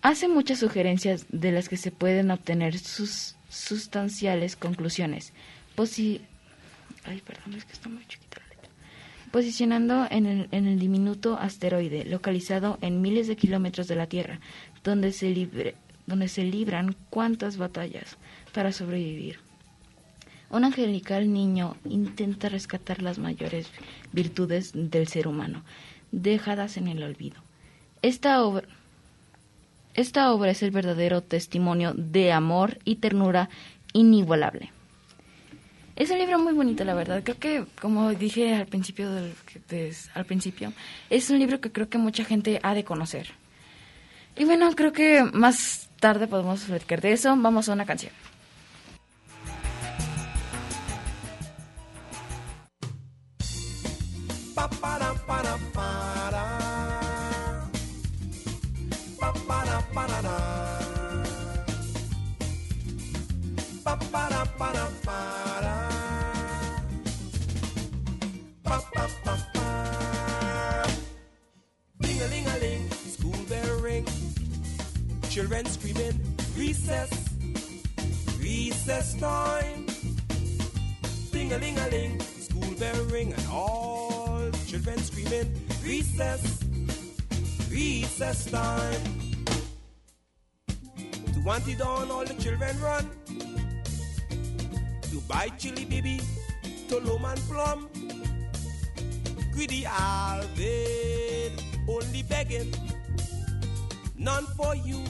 Hace 0.04 0.28
muchas 0.28 0.60
sugerencias 0.60 1.26
de 1.30 1.54
las 1.54 1.70
que 1.70 1.78
se 1.78 1.90
pueden 1.90 2.30
obtener 2.30 2.78
sus 2.78 3.38
sustanciales 3.48 4.58
conclusiones. 4.58 5.32
Ay, 7.06 7.22
perdón, 7.26 7.54
es 7.54 7.64
que 7.64 7.72
está 7.72 7.88
muy 7.88 8.06
chiquita 8.06 8.42
la 8.42 8.50
letra. 8.54 8.70
Posicionando 9.32 10.06
en 10.12 10.26
el, 10.26 10.48
en 10.52 10.68
el 10.68 10.78
diminuto 10.78 11.38
asteroide, 11.38 12.04
localizado 12.04 12.78
en 12.82 13.02
miles 13.02 13.28
de 13.30 13.38
kilómetros 13.38 13.88
de 13.88 13.96
la 13.96 14.08
Tierra, 14.08 14.42
donde 14.84 15.14
se, 15.14 15.30
libre, 15.30 15.76
donde 16.06 16.28
se 16.28 16.44
libran 16.44 16.98
cuantas 17.10 17.56
batallas 17.56 18.18
para 18.54 18.74
sobrevivir. 18.74 19.40
Un 20.50 20.66
angelical 20.66 21.32
niño 21.32 21.78
intenta 21.86 22.50
rescatar 22.50 23.02
las 23.02 23.20
mayores 23.20 23.70
virtudes 24.12 24.72
del 24.74 25.08
ser 25.08 25.30
humano, 25.30 25.64
dejadas 26.12 26.76
en 26.76 26.90
el 26.90 27.04
olvido. 27.04 27.42
Esta 28.02 28.44
obra, 28.44 28.68
esta 29.94 30.32
obra 30.32 30.52
es 30.52 30.64
el 30.64 30.72
verdadero 30.72 31.22
testimonio 31.22 31.94
de 31.96 32.32
amor 32.32 32.80
y 32.84 32.96
ternura 32.96 33.50
inigualable. 33.94 34.72
Es 35.96 36.10
un 36.10 36.18
libro 36.18 36.40
muy 36.40 36.54
bonito, 36.54 36.84
la 36.84 36.96
verdad. 36.96 37.22
Creo 37.24 37.38
que, 37.38 37.66
como 37.80 38.12
dije 38.14 38.56
al 38.56 38.66
principio, 38.66 39.10
al 40.16 40.26
principio, 40.26 40.74
es 41.10 41.30
un 41.30 41.38
libro 41.38 41.62
que 41.62 41.72
creo 41.72 41.90
que 41.90 42.00
mucha 42.00 42.26
gente 42.26 42.60
ha 42.64 42.74
de 42.74 42.84
conocer. 42.84 43.30
Y 44.36 44.46
bueno, 44.46 44.72
creo 44.76 44.92
que 44.92 45.24
más 45.24 45.90
tarde 46.00 46.28
podemos 46.28 46.62
platicar 46.64 47.02
de 47.02 47.12
eso. 47.12 47.36
Vamos 47.38 47.70
a 47.70 47.74
una 47.74 47.86
canción. 47.86 48.12
School 54.64 54.70
bell 55.28 56.32
ring. 56.32 56.53
Children 75.34 75.66
screaming, 75.66 76.22
recess, 76.56 77.10
recess 78.40 79.16
time. 79.16 79.88
Ding-a-ling-a-ling, 81.32 82.20
school 82.20 82.72
bell 82.78 83.04
ring, 83.06 83.34
and 83.34 83.48
all 83.52 84.52
children 84.68 85.00
screaming, 85.00 85.52
recess, 85.84 86.64
recess 87.72 88.46
time. 88.52 89.23
Want 91.46 91.68
it 91.68 91.82
on, 91.82 92.10
all 92.10 92.24
the 92.24 92.36
children 92.36 92.80
run. 92.80 93.10
To 95.12 95.20
buy 95.28 95.50
chili 95.58 95.84
baby, 95.84 96.22
to 96.88 97.00
loam 97.00 97.26
and 97.26 97.40
plum. 97.42 97.90
Greedy 99.52 99.86
Alvin, 99.86 101.52
only 101.90 102.24
begging, 102.24 102.74
none 104.18 104.46
for 104.56 104.74
you. 104.76 105.04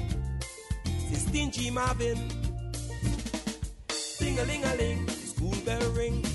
Say 1.10 1.16
stingy 1.16 1.70
Marvin, 1.70 2.18
ding 4.18 4.40
a 4.40 4.44
ling 4.46 4.64
a 4.64 4.76
ling, 4.76 5.08
school 5.10 5.56
bell 5.66 5.88
ring. 5.92 6.26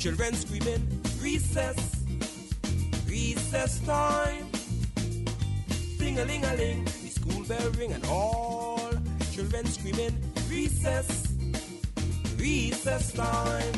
Children 0.00 0.34
screaming, 0.34 1.00
recess, 1.20 2.04
recess 3.06 3.78
time. 3.86 4.50
Ding 5.98 6.18
a 6.18 6.24
ling 6.24 6.44
a 6.44 6.54
ling, 6.56 6.84
the 6.84 7.08
school 7.08 7.44
bell 7.44 7.70
ring, 7.78 7.92
and 7.92 8.04
all 8.06 8.61
children 9.42 9.66
screaming, 9.66 10.16
recess, 10.48 11.34
recess 12.36 13.12
time. 13.12 13.74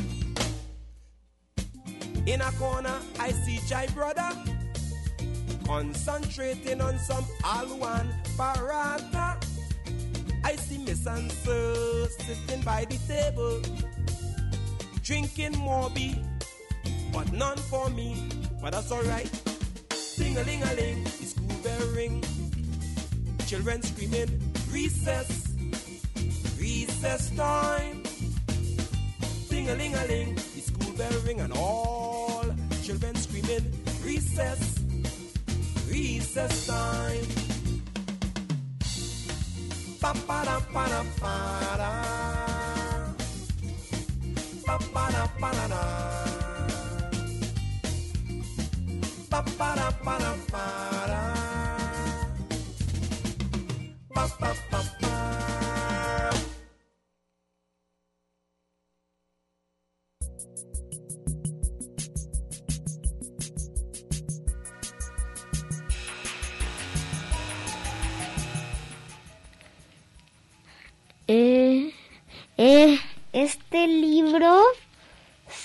In 2.27 2.43
a 2.43 2.53
corner, 2.53 2.99
I 3.19 3.31
see 3.31 3.59
Jai 3.67 3.87
brother 3.95 4.29
concentrating 5.65 6.83
on 6.83 6.99
some 6.99 7.25
Alwan 7.43 8.13
Barata. 8.37 9.43
I 10.45 10.57
see 10.57 10.85
Miss 10.85 11.07
Answer 11.07 12.09
sitting 12.11 12.61
by 12.61 12.85
the 12.85 12.99
table, 13.09 13.63
drinking 15.03 15.55
Morby, 15.55 16.23
but 17.11 17.33
none 17.33 17.57
for 17.57 17.89
me. 17.89 18.29
But 18.61 18.73
that's 18.73 18.93
alright. 18.93 19.31
Sing 19.93 20.37
a 20.37 20.43
ling 20.43 20.63
a 20.63 20.75
ling, 20.75 21.05
the 21.05 21.25
school 21.25 21.57
bell 21.63 21.89
ring. 21.95 22.23
Children 23.47 23.83
screaming, 23.83 24.41
recess, 24.71 25.54
recess 27.05 27.31
time. 27.37 28.03
Sing 29.49 29.69
a 29.69 29.75
ling 29.75 29.95
a 29.95 30.05
ling, 30.07 30.35
the 30.35 30.61
school 30.61 30.93
bell 30.97 31.13
ring, 31.27 31.41
and 31.41 31.53
all 31.53 32.45
children 32.83 33.15
screaming, 33.17 33.67
recess, 34.03 34.81
recess 35.89 36.67
time. 36.67 37.27
Pa 40.01 40.13
pa 40.27 40.45
da 40.45 40.57
pa 40.73 40.85
da 40.89 41.03
pa 41.21 41.37
da. 41.77 41.93
Pa 44.67 44.77
pa 44.95 45.05
da 45.13 45.25
pa 45.41 45.51
da 45.53 45.67
da. 45.75 45.85
Pa 49.31 49.41
pa 49.59 49.69
da 49.77 49.89
pa 50.05 50.15
da 50.19 50.33
pa 50.53 50.67
da. 51.13 51.23
Pa 54.15 54.25
pa 54.25 54.27
pa 54.41 54.53
pa. 54.55 54.64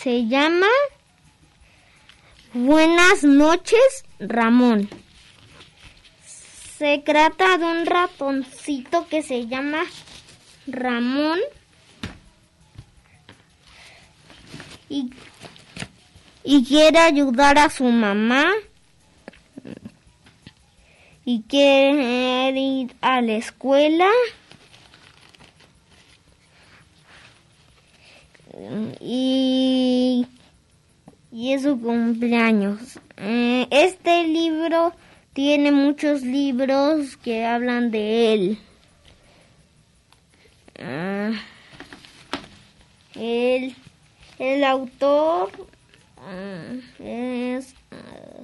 Se 0.09 0.25
llama 0.25 0.65
Buenas 2.51 3.23
noches, 3.23 4.03
Ramón. 4.17 4.89
Se 6.25 6.97
trata 6.97 7.59
de 7.59 7.65
un 7.65 7.85
ratoncito 7.85 9.07
que 9.07 9.21
se 9.21 9.45
llama 9.45 9.83
Ramón. 10.65 11.37
Y, 14.89 15.11
y 16.43 16.65
quiere 16.65 16.97
ayudar 16.97 17.59
a 17.59 17.69
su 17.69 17.83
mamá. 17.83 18.51
Y 21.23 21.43
quiere 21.43 22.59
ir 22.59 22.95
a 23.01 23.21
la 23.21 23.33
escuela 23.33 24.09
y, 28.99 30.27
y 31.31 31.53
es 31.53 31.63
su 31.63 31.79
cumpleaños. 31.79 32.99
Eh, 33.17 33.67
este 33.71 34.27
libro 34.27 34.93
tiene 35.33 35.71
muchos 35.71 36.21
libros 36.21 37.17
que 37.17 37.45
hablan 37.45 37.91
de 37.91 38.33
él. 38.33 38.57
Ah, 40.81 41.31
el, 43.15 43.75
el 44.39 44.63
autor 44.63 45.51
ah, 46.17 46.75
es... 46.99 47.75
ah, 47.91 48.43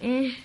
eh. 0.00 0.36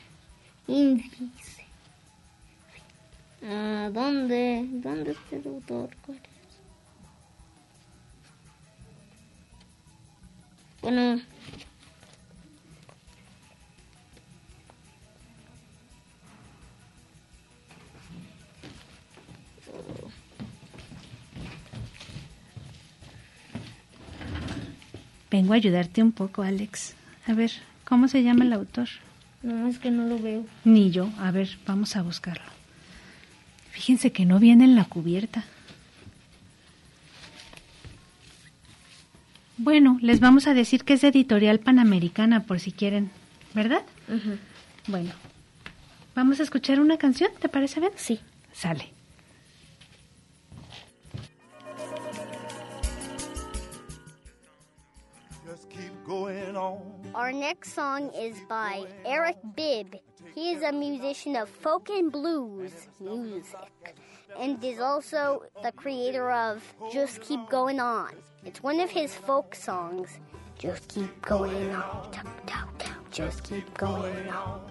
Ah, 3.44 3.90
¿Dónde? 3.94 4.66
¿Dónde 4.72 5.12
está 5.12 5.36
el 5.36 5.48
autor? 5.48 5.90
¿Cuál 6.06 6.18
es? 6.18 6.24
Bueno, 10.82 11.22
Vengo 25.32 25.54
a 25.54 25.58
ayudarte 25.58 26.02
un 26.02 26.12
poco, 26.12 26.42
Alex. 26.42 26.96
A 27.28 27.34
ver, 27.34 27.52
¿cómo 27.86 28.08
se 28.08 28.24
llama 28.24 28.46
el 28.46 28.54
autor? 28.54 28.88
no 29.42 29.68
es 29.68 29.80
que 29.80 29.90
no 29.90 30.06
lo 30.06 30.20
veo. 30.20 30.44
Ni 30.66 30.92
yo. 30.92 31.10
A 31.20 31.32
ver, 31.32 31.50
vamos 31.66 31.96
a 31.96 32.02
buscarlo. 32.02 32.59
Fíjense 33.80 34.12
que 34.12 34.26
no 34.26 34.40
viene 34.40 34.66
en 34.66 34.76
la 34.76 34.84
cubierta. 34.84 35.46
Bueno, 39.56 39.98
les 40.02 40.20
vamos 40.20 40.48
a 40.48 40.54
decir 40.54 40.84
que 40.84 40.96
es 40.96 41.02
de 41.02 41.08
editorial 41.08 41.62
panamericana 41.62 42.44
por 42.44 42.60
si 42.60 42.74
quieren, 42.74 43.10
¿verdad? 43.54 43.84
Bueno, 44.88 45.12
vamos 46.14 46.42
a 46.42 46.44
escuchar 46.44 46.82
una 46.82 46.98
canción, 46.98 47.32
¿te 47.40 47.48
parece 47.48 47.80
bien? 47.80 47.94
Sí. 47.96 48.20
Sale. 48.52 48.92
Just 55.46 55.70
keep 55.70 55.94
going 56.06 56.58
on. 56.58 56.80
Our 57.16 57.32
next 57.32 57.74
song 57.74 58.12
is 58.14 58.36
by 58.50 58.84
Eric 59.06 59.38
Bibb. 59.56 60.02
He 60.36 60.52
is 60.52 60.64
a 60.64 60.72
musician 60.72 61.36
of 61.36 61.50
folk 61.50 61.90
and 61.90 62.12
blues 62.12 62.88
music 63.00 63.96
and 64.38 64.64
is 64.64 64.80
also 64.80 65.44
the 65.64 65.72
creator 65.72 66.32
of 66.32 66.64
Just 66.92 67.22
Keep 67.22 67.50
Going 67.50 67.80
On. 67.80 68.14
It's 68.46 68.62
one 68.64 68.80
of 68.80 68.90
his 68.90 69.14
folk 69.14 69.56
songs. 69.56 70.20
Just 70.58 70.88
keep 70.88 71.22
going 71.22 71.72
on. 71.76 72.12
Just 73.12 73.44
keep 73.44 73.74
going 73.78 74.30
on. 74.30 74.62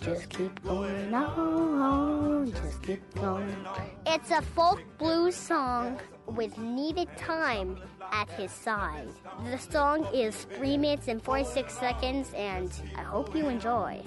Just 0.00 0.30
keep 0.30 0.62
going 0.62 1.14
on. 1.14 2.52
Just 2.52 2.82
keep 2.82 3.14
going 3.14 3.66
on. 3.66 3.90
It's 4.06 4.30
a 4.30 4.42
folk 4.42 4.80
blues 4.98 5.36
song 5.36 5.98
with 6.26 6.56
needed 6.58 7.08
time 7.16 7.78
at 8.12 8.30
his 8.30 8.50
side. 8.50 9.08
The 9.44 9.58
song 9.58 10.06
is 10.14 10.46
3 10.56 10.76
minutes 10.76 11.08
and 11.08 11.22
46 11.22 11.72
seconds, 11.72 12.32
and 12.34 12.72
I 12.96 13.02
hope 13.02 13.34
you 13.34 13.48
enjoy. 13.48 14.02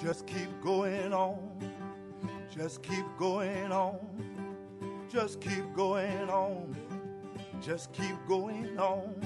Just 0.00 0.26
keep 0.28 0.48
going 0.62 1.12
on. 1.12 1.38
Just 2.54 2.82
keep 2.84 3.04
going 3.18 3.72
on. 3.72 3.98
Just 5.10 5.40
keep 5.40 5.74
going 5.74 6.30
on. 6.30 6.76
Just 7.60 7.92
keep 7.92 8.14
going 8.28 8.78
on. 8.78 9.20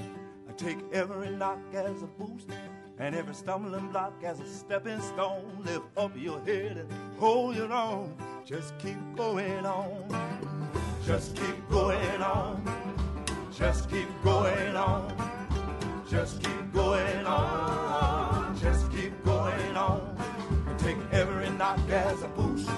I 0.49 0.53
take 0.53 0.79
every 0.91 1.29
knock 1.29 1.59
as 1.73 2.01
a 2.01 2.07
boost 2.07 2.49
and 2.97 3.15
every 3.15 3.35
stumbling 3.35 3.89
block 3.89 4.13
as 4.23 4.39
a 4.39 4.47
stepping 4.47 4.99
stone. 5.01 5.61
Lift 5.63 5.85
up 5.95 6.11
your 6.17 6.39
head 6.41 6.77
and 6.77 6.91
hold 7.19 7.55
your 7.55 7.71
own. 7.71 8.15
Just 8.43 8.75
keep 8.79 8.97
going 9.15 9.65
on. 9.67 10.07
Just 11.05 11.35
keep 11.35 11.69
going 11.69 12.21
on. 12.21 12.63
Just 13.55 13.91
keep 13.91 14.07
going 14.23 14.75
on. 14.75 16.03
Just 16.09 16.41
keep 16.41 16.73
going 16.73 17.25
on. 17.27 17.72
As 21.93 22.23
a 22.23 22.27
boost 22.29 22.69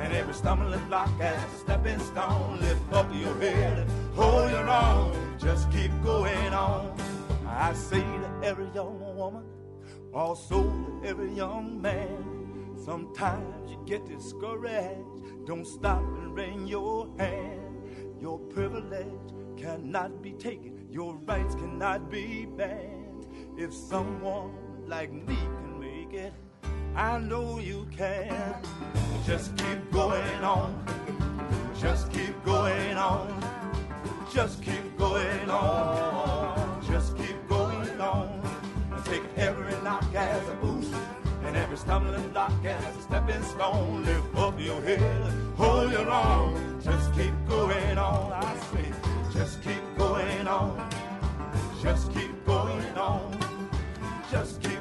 and 0.00 0.12
every 0.12 0.34
stumbling 0.34 0.84
block 0.86 1.08
as 1.20 1.42
a 1.42 1.56
stepping 1.58 1.98
stone. 2.00 2.58
Lift 2.60 2.92
up 2.92 3.08
your 3.14 3.34
head 3.38 3.78
and 3.78 3.90
hold 4.14 4.50
your 4.50 4.68
own. 4.68 5.38
Just 5.38 5.70
keep 5.70 5.92
going 6.02 6.52
on. 6.52 6.92
I 7.46 7.72
say 7.72 8.00
to 8.00 8.40
every 8.42 8.68
young 8.74 8.98
woman, 9.16 9.44
also 10.12 10.64
to 10.64 11.02
every 11.04 11.32
young 11.32 11.80
man, 11.80 12.74
sometimes 12.84 13.70
you 13.70 13.78
get 13.86 14.04
discouraged. 14.06 15.46
Don't 15.46 15.66
stop 15.66 16.02
and 16.02 16.34
wring 16.34 16.66
your 16.66 17.08
hand. 17.18 17.60
Your 18.20 18.38
privilege 18.38 19.06
cannot 19.56 20.20
be 20.20 20.32
taken, 20.32 20.88
your 20.90 21.14
rights 21.26 21.54
cannot 21.54 22.10
be 22.10 22.46
banned. 22.46 23.26
If 23.56 23.72
someone 23.72 24.52
like 24.86 25.12
me 25.12 25.36
can 25.36 25.78
make 25.78 26.12
it, 26.12 26.32
I 26.96 27.18
know 27.18 27.58
you 27.58 27.86
can. 27.96 28.54
Just 29.26 29.56
keep 29.56 29.90
going 29.90 30.44
on. 30.44 30.84
Just 31.80 32.12
keep 32.12 32.44
going 32.44 32.96
on. 32.96 33.28
Just 34.32 34.62
keep 34.62 34.96
going 34.96 35.50
on. 35.50 36.82
Just 36.88 37.16
keep 37.16 37.48
going 37.48 38.00
on. 38.00 38.40
Take 39.04 39.22
every 39.36 39.72
knock 39.82 40.04
as 40.14 40.48
a 40.48 40.54
boost 40.54 40.94
and 41.44 41.56
every 41.56 41.76
stumbling 41.76 42.28
block 42.28 42.52
as 42.64 42.96
a 42.96 43.02
stepping 43.02 43.42
stone. 43.42 44.04
Lift 44.04 44.36
up 44.36 44.58
your 44.60 44.80
head, 44.82 45.32
hold 45.56 45.90
your 45.90 46.08
own. 46.08 46.80
Just 46.82 47.12
keep 47.14 47.34
going 47.48 47.98
on. 47.98 48.32
I 48.32 48.56
say, 48.72 48.92
just 49.32 49.62
keep 49.62 49.82
going 49.98 50.46
on. 50.46 50.90
Just 51.82 52.12
keep 52.14 52.44
going 52.46 52.96
on. 52.96 53.36
Just 54.30 54.62
keep 54.62 54.73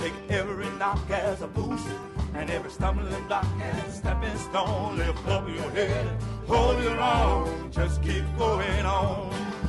take 0.00 0.14
every 0.30 0.70
knock 0.78 1.10
as 1.10 1.42
a 1.42 1.46
boost 1.46 1.86
and 2.34 2.48
every 2.48 2.70
stumbling 2.70 3.26
block 3.28 3.44
as 3.60 3.86
a 3.86 3.98
stepping 3.98 4.38
stone. 4.38 4.96
Lift 4.96 5.28
up 5.28 5.46
your 5.46 5.70
head, 5.72 6.06
hold 6.46 6.82
your 6.82 6.98
own. 6.98 7.70
Just 7.70 8.02
keep 8.02 8.24
going 8.38 8.86
on. 8.86 9.59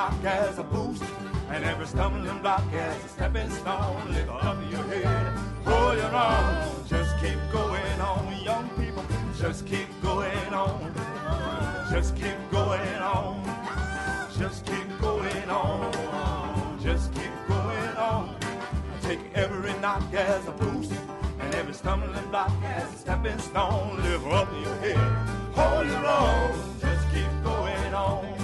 Knock 0.00 0.24
as 0.24 0.58
a 0.58 0.62
boost 0.62 1.04
and 1.50 1.62
every 1.62 1.86
stumbling 1.86 2.40
block 2.40 2.64
as 2.72 3.04
a 3.04 3.08
stepping 3.08 3.50
stone. 3.50 4.00
Lift 4.10 4.30
up 4.30 4.56
your 4.70 4.82
head, 4.84 5.26
hold 5.66 5.98
your 5.98 6.14
own. 6.16 6.88
Just 6.88 7.12
keep 7.20 7.38
going 7.52 8.00
on, 8.00 8.24
young 8.42 8.66
people. 8.80 9.04
Just 9.38 9.66
keep 9.66 9.88
going 10.00 10.54
on. 10.54 10.94
Just 11.90 12.16
keep 12.16 12.38
going 12.50 12.98
on. 13.14 13.44
Just 14.38 14.64
keep 14.64 14.88
going 15.02 15.50
on. 15.50 16.80
Just 16.82 17.12
keep 17.12 17.34
going 17.46 17.94
on. 17.98 18.34
Take 19.02 19.20
every 19.34 19.74
knock 19.80 20.02
as 20.14 20.48
a 20.48 20.52
boost 20.52 20.94
and 21.40 21.54
every 21.56 21.74
stumbling 21.74 22.30
block 22.30 22.52
as 22.64 22.90
a 22.94 22.96
stepping 22.96 23.38
stone. 23.38 24.02
Lift 24.02 24.26
up 24.28 24.48
your 24.64 24.76
head, 24.76 24.96
hold 25.52 25.86
your 25.86 26.06
own. 26.06 26.52
Just 26.80 27.04
keep 27.12 27.30
going 27.44 27.92
on. 27.92 28.39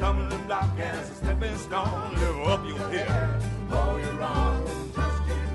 Stumbling 0.00 0.46
block 0.46 0.78
as 0.78 1.10
a 1.10 1.14
stepping 1.14 1.56
stone. 1.58 2.14
Live 2.14 2.48
up 2.48 2.66
your 2.66 2.78
head, 2.88 3.42
all 3.70 3.98
keep 3.98 4.18
going. 4.18 4.64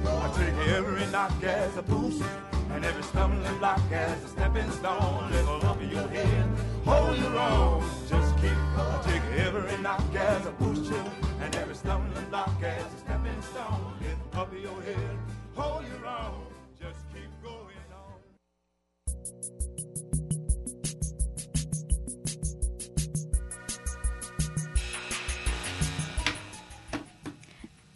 I 0.05 0.33
take 0.37 0.67
every 0.67 1.07
knock 1.07 1.43
as 1.43 1.75
a 1.77 1.81
boost, 1.81 2.21
and 2.69 2.85
every 2.85 3.01
stumbling 3.01 3.57
block 3.57 3.81
as 3.91 4.23
a 4.23 4.27
stepping 4.27 4.69
stone. 4.69 5.31
Live 5.31 5.49
up 5.63 5.81
your 5.81 6.07
head, 6.09 6.45
hold 6.85 7.17
your 7.17 7.35
own. 7.39 7.83
Just 8.07 8.37
keep. 8.37 8.51
I 8.77 9.01
take 9.03 9.25
every 9.47 9.81
knock 9.81 10.13
as 10.13 10.45
a 10.45 10.51
boost, 10.51 10.93
and 11.41 11.55
every 11.55 11.73
stumbling 11.73 12.29
block 12.29 12.61
as 12.61 12.85
a 12.93 12.97
stepping 12.99 13.41
stone. 13.41 13.93
Live 13.99 14.39
up 14.39 14.53
your 14.53 14.79
head, 14.83 15.17
hold 15.55 15.85
your 15.87 16.05
own. 16.05 16.54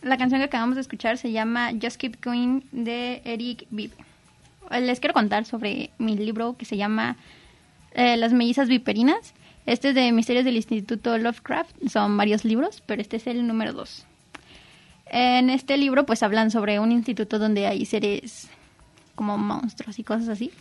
La 0.01 0.17
canción 0.17 0.39
que 0.39 0.45
acabamos 0.45 0.75
de 0.75 0.81
escuchar 0.81 1.17
se 1.17 1.31
llama 1.31 1.71
Just 1.81 1.97
Keep 1.97 2.23
Going 2.23 2.62
de 2.71 3.21
Eric 3.25 3.67
Bibb. 3.69 3.91
Les 4.71 4.99
quiero 5.01 5.13
contar 5.13 5.43
sobre 5.45 5.89
mi 5.97 6.15
libro 6.15 6.55
que 6.57 6.63
se 6.63 6.77
llama 6.77 7.17
eh, 7.91 8.15
Las 8.15 8.31
mellizas 8.31 8.69
viperinas. 8.69 9.33
Este 9.65 9.89
es 9.89 9.95
de 9.95 10.12
Misterios 10.13 10.45
del 10.45 10.55
Instituto 10.55 11.17
Lovecraft. 11.17 11.89
Son 11.89 12.15
varios 12.15 12.45
libros, 12.45 12.81
pero 12.85 13.01
este 13.01 13.17
es 13.17 13.27
el 13.27 13.45
número 13.45 13.73
dos. 13.73 14.05
En 15.07 15.49
este 15.49 15.77
libro 15.77 16.05
pues 16.05 16.23
hablan 16.23 16.49
sobre 16.49 16.79
un 16.79 16.93
instituto 16.93 17.38
donde 17.38 17.67
hay 17.67 17.83
seres 17.85 18.47
como 19.15 19.38
monstruos 19.38 19.99
y 19.99 20.03
cosas 20.05 20.29
así. 20.29 20.51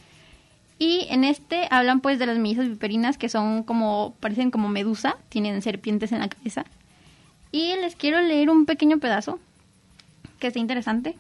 Y 0.80 1.06
en 1.10 1.22
este 1.22 1.68
hablan 1.70 2.00
pues 2.00 2.18
de 2.18 2.26
las 2.26 2.38
mellizas 2.38 2.68
viperinas 2.68 3.18
que 3.18 3.28
son 3.28 3.62
como, 3.62 4.16
parecen 4.18 4.50
como 4.50 4.68
medusa, 4.68 5.16
tienen 5.28 5.62
serpientes 5.62 6.10
en 6.10 6.18
la 6.18 6.28
cabeza. 6.28 6.64
Y 7.52 7.74
les 7.76 7.96
quiero 7.96 8.20
leer 8.20 8.50
un 8.50 8.66
pequeño 8.66 8.98
pedazo 8.98 9.38
que 10.38 10.48
está 10.48 10.58
interesante. 10.58 11.16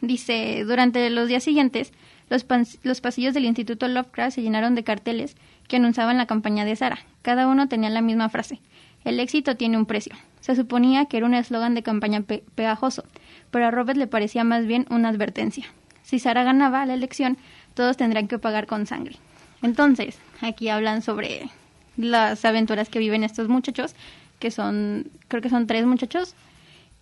Dice, 0.00 0.64
durante 0.66 1.08
los 1.10 1.28
días 1.28 1.44
siguientes, 1.44 1.92
los, 2.28 2.44
los 2.82 3.00
pasillos 3.00 3.34
del 3.34 3.44
Instituto 3.44 3.88
Lovecraft 3.88 4.34
se 4.34 4.42
llenaron 4.42 4.74
de 4.74 4.84
carteles 4.84 5.36
que 5.68 5.76
anunciaban 5.76 6.18
la 6.18 6.26
campaña 6.26 6.64
de 6.64 6.76
Sara. 6.76 6.98
Cada 7.22 7.46
uno 7.46 7.68
tenía 7.68 7.90
la 7.90 8.02
misma 8.02 8.28
frase. 8.28 8.60
El 9.04 9.18
éxito 9.20 9.56
tiene 9.56 9.76
un 9.78 9.86
precio. 9.86 10.14
Se 10.40 10.54
suponía 10.56 11.06
que 11.06 11.16
era 11.16 11.26
un 11.26 11.34
eslogan 11.34 11.74
de 11.74 11.82
campaña 11.82 12.20
pe- 12.22 12.42
pegajoso, 12.54 13.04
pero 13.50 13.66
a 13.66 13.70
Robert 13.70 13.98
le 13.98 14.06
parecía 14.06 14.44
más 14.44 14.66
bien 14.66 14.86
una 14.90 15.08
advertencia. 15.08 15.66
Si 16.02 16.18
Sara 16.18 16.42
ganaba 16.42 16.84
la 16.84 16.94
elección, 16.94 17.38
todos 17.74 17.96
tendrían 17.96 18.28
que 18.28 18.38
pagar 18.38 18.66
con 18.66 18.86
sangre. 18.86 19.16
Entonces, 19.62 20.18
aquí 20.40 20.68
hablan 20.68 21.02
sobre 21.02 21.48
las 21.96 22.44
aventuras 22.44 22.88
que 22.88 22.98
viven 22.98 23.22
estos 23.22 23.48
muchachos, 23.48 23.94
que 24.42 24.50
son, 24.50 25.06
creo 25.28 25.40
que 25.40 25.48
son 25.48 25.68
tres 25.68 25.86
muchachos, 25.86 26.34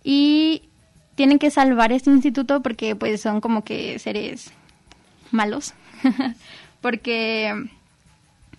y 0.03 0.61
tienen 1.15 1.39
que 1.39 1.49
salvar 1.49 1.91
este 1.91 2.11
instituto 2.11 2.61
porque 2.61 2.95
pues 2.95 3.19
son 3.19 3.41
como 3.41 3.63
que 3.63 3.97
seres 3.97 4.51
malos, 5.31 5.73
porque 6.81 7.51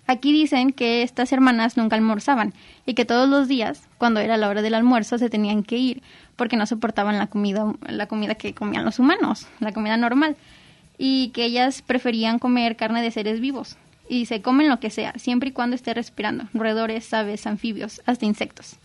aquí 0.05 0.33
dicen 0.33 0.73
que 0.73 1.01
estas 1.01 1.31
hermanas 1.31 1.77
nunca 1.77 1.95
almorzaban 1.95 2.53
y 2.85 2.93
que 2.93 3.05
todos 3.05 3.29
los 3.29 3.47
días, 3.47 3.87
cuando 3.97 4.19
era 4.19 4.35
la 4.35 4.49
hora 4.49 4.61
del 4.61 4.73
almuerzo, 4.73 5.17
se 5.17 5.29
tenían 5.29 5.63
que 5.63 5.77
ir 5.77 6.03
porque 6.35 6.57
no 6.57 6.65
soportaban 6.65 7.17
la 7.17 7.27
comida, 7.27 7.73
la 7.87 8.07
comida 8.07 8.35
que 8.35 8.53
comían 8.53 8.83
los 8.83 8.99
humanos, 8.99 9.47
la 9.61 9.71
comida 9.71 9.95
normal, 9.95 10.35
y 10.97 11.29
que 11.29 11.45
ellas 11.45 11.81
preferían 11.81 12.37
comer 12.37 12.75
carne 12.75 13.01
de 13.01 13.11
seres 13.11 13.39
vivos 13.39 13.77
y 14.07 14.25
se 14.25 14.41
comen 14.41 14.69
lo 14.69 14.79
que 14.79 14.89
sea, 14.89 15.13
siempre 15.17 15.49
y 15.49 15.51
cuando 15.51 15.75
esté 15.75 15.93
respirando, 15.93 16.47
roedores, 16.53 17.13
aves, 17.13 17.47
anfibios, 17.47 18.01
hasta 18.05 18.25
insectos. 18.25 18.75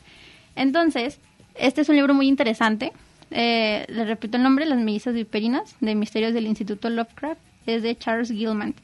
Entonces, 0.55 1.19
este 1.55 1.81
es 1.81 1.89
un 1.89 1.97
libro 1.97 2.15
muy 2.15 2.29
interesante. 2.29 2.93
Eh, 3.31 3.85
le 3.89 4.05
repito 4.05 4.37
el 4.37 4.43
nombre, 4.43 4.65
Las 4.65 4.79
mellizas 4.79 5.15
viperinas, 5.15 5.77
de 5.81 5.95
Misterios 5.95 6.33
del 6.33 6.47
Instituto 6.47 6.89
Lovecraft, 6.89 7.41
es 7.67 7.83
de 7.83 7.97
Charles 7.97 8.31
Gilman 8.31 8.75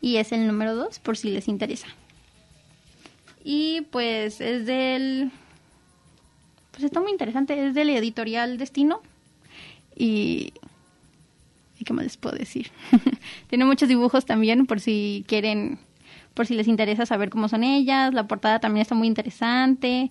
y 0.00 0.16
es 0.16 0.32
el 0.32 0.46
número 0.46 0.74
2 0.74 0.98
por 1.00 1.16
si 1.16 1.30
les 1.30 1.48
interesa. 1.48 1.88
Y 3.44 3.82
pues 3.90 4.40
es 4.40 4.66
del... 4.66 5.30
Pues 6.70 6.84
está 6.84 7.00
muy 7.00 7.12
interesante, 7.12 7.66
es 7.66 7.74
del 7.74 7.90
editorial 7.90 8.58
Destino 8.58 9.00
y... 9.96 10.52
¿y 11.82 11.84
¿Qué 11.84 11.92
más 11.92 12.04
les 12.04 12.16
puedo 12.16 12.36
decir? 12.36 12.70
Tiene 13.48 13.64
muchos 13.64 13.88
dibujos 13.88 14.24
también 14.24 14.66
por 14.66 14.80
si 14.80 15.24
quieren, 15.26 15.78
por 16.32 16.46
si 16.46 16.54
les 16.54 16.68
interesa 16.68 17.06
saber 17.06 17.28
cómo 17.28 17.48
son 17.48 17.64
ellas. 17.64 18.14
La 18.14 18.26
portada 18.26 18.60
también 18.60 18.82
está 18.82 18.94
muy 18.94 19.08
interesante. 19.08 20.10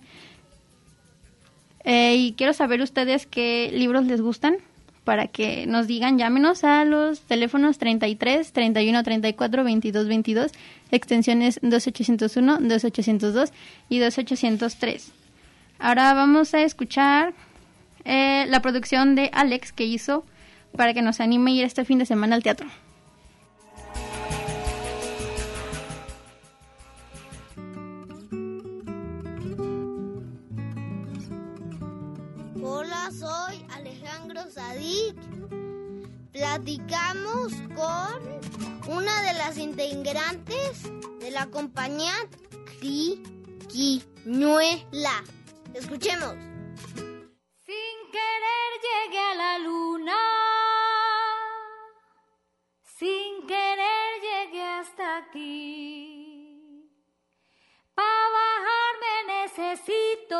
Eh, 1.84 2.16
y 2.16 2.32
quiero 2.34 2.52
saber 2.52 2.80
ustedes 2.80 3.26
qué 3.26 3.70
libros 3.74 4.04
les 4.04 4.20
gustan 4.20 4.56
para 5.04 5.26
que 5.26 5.66
nos 5.66 5.88
digan, 5.88 6.16
llámenos 6.16 6.62
a 6.62 6.84
los 6.84 7.22
teléfonos 7.22 7.78
33 7.78 8.52
31 8.52 9.02
34 9.02 9.64
22 9.64 10.06
22, 10.06 10.52
extensiones 10.92 11.58
2801, 11.62 12.58
2802 12.60 13.52
y 13.88 13.98
2803. 13.98 15.12
Ahora 15.80 16.14
vamos 16.14 16.54
a 16.54 16.62
escuchar 16.62 17.34
eh, 18.04 18.46
la 18.48 18.62
producción 18.62 19.16
de 19.16 19.30
Alex 19.32 19.72
que 19.72 19.86
hizo 19.86 20.24
para 20.76 20.94
que 20.94 21.02
nos 21.02 21.20
anime 21.20 21.50
a 21.50 21.54
ir 21.54 21.64
este 21.64 21.84
fin 21.84 21.98
de 21.98 22.06
semana 22.06 22.36
al 22.36 22.42
teatro. 22.42 22.66
Hola, 32.62 33.10
soy 33.10 33.64
Alejandro 33.70 34.42
Sadik. 34.50 35.16
Platicamos 36.32 37.52
con 37.74 38.22
una 38.88 39.22
de 39.22 39.34
las 39.34 39.58
integrantes 39.58 40.90
de 41.20 41.30
la 41.30 41.46
compañía 41.46 42.14
Triquiñuela. 42.80 44.02
Escuchemos. 45.74 46.34
Sin 47.64 48.10
querer 48.10 48.70
llegué 48.82 49.18
a 49.18 49.34
la 49.34 49.58
luna. 49.58 50.61
Sin 53.02 53.34
querer 53.48 54.20
llegué 54.22 54.62
hasta 54.62 55.16
aquí. 55.16 56.86
Para 57.96 58.06
bajarme 58.38 59.14
necesito 59.42 60.38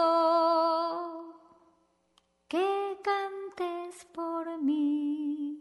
que 2.46 2.98
cantes 3.02 4.04
por 4.14 4.62
mí. 4.62 5.58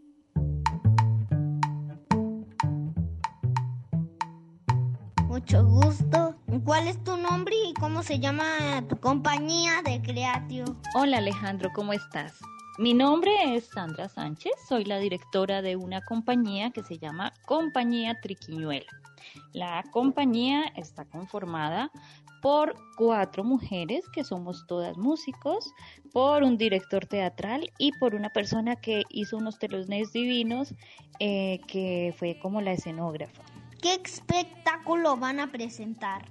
Mucho 5.26 5.64
gusto. 5.64 6.36
¿Cuál 6.64 6.86
es 6.86 7.02
tu 7.02 7.16
nombre 7.16 7.56
y 7.66 7.74
cómo 7.74 8.04
se 8.04 8.20
llama 8.20 8.84
tu 8.88 8.96
compañía 9.00 9.82
de 9.82 10.00
Creatio? 10.02 10.66
Hola 10.94 11.18
Alejandro, 11.18 11.70
¿cómo 11.74 11.92
estás? 11.92 12.38
Mi 12.82 12.94
nombre 12.94 13.30
es 13.54 13.66
Sandra 13.66 14.08
Sánchez, 14.08 14.54
soy 14.68 14.84
la 14.84 14.98
directora 14.98 15.62
de 15.62 15.76
una 15.76 16.00
compañía 16.00 16.72
que 16.72 16.82
se 16.82 16.98
llama 16.98 17.32
Compañía 17.46 18.18
Triquiñuela. 18.20 18.90
La 19.52 19.84
compañía 19.92 20.64
está 20.74 21.04
conformada 21.04 21.92
por 22.42 22.74
cuatro 22.96 23.44
mujeres 23.44 24.04
que 24.12 24.24
somos 24.24 24.66
todas 24.66 24.98
músicos, 24.98 25.72
por 26.12 26.42
un 26.42 26.58
director 26.58 27.06
teatral 27.06 27.70
y 27.78 27.92
por 28.00 28.16
una 28.16 28.30
persona 28.30 28.74
que 28.74 29.04
hizo 29.10 29.36
unos 29.36 29.60
telones 29.60 30.12
divinos 30.12 30.74
eh, 31.20 31.60
que 31.68 32.12
fue 32.18 32.40
como 32.40 32.60
la 32.60 32.72
escenógrafa. 32.72 33.44
¿Qué 33.80 33.94
espectáculo 33.94 35.16
van 35.16 35.38
a 35.38 35.52
presentar? 35.52 36.24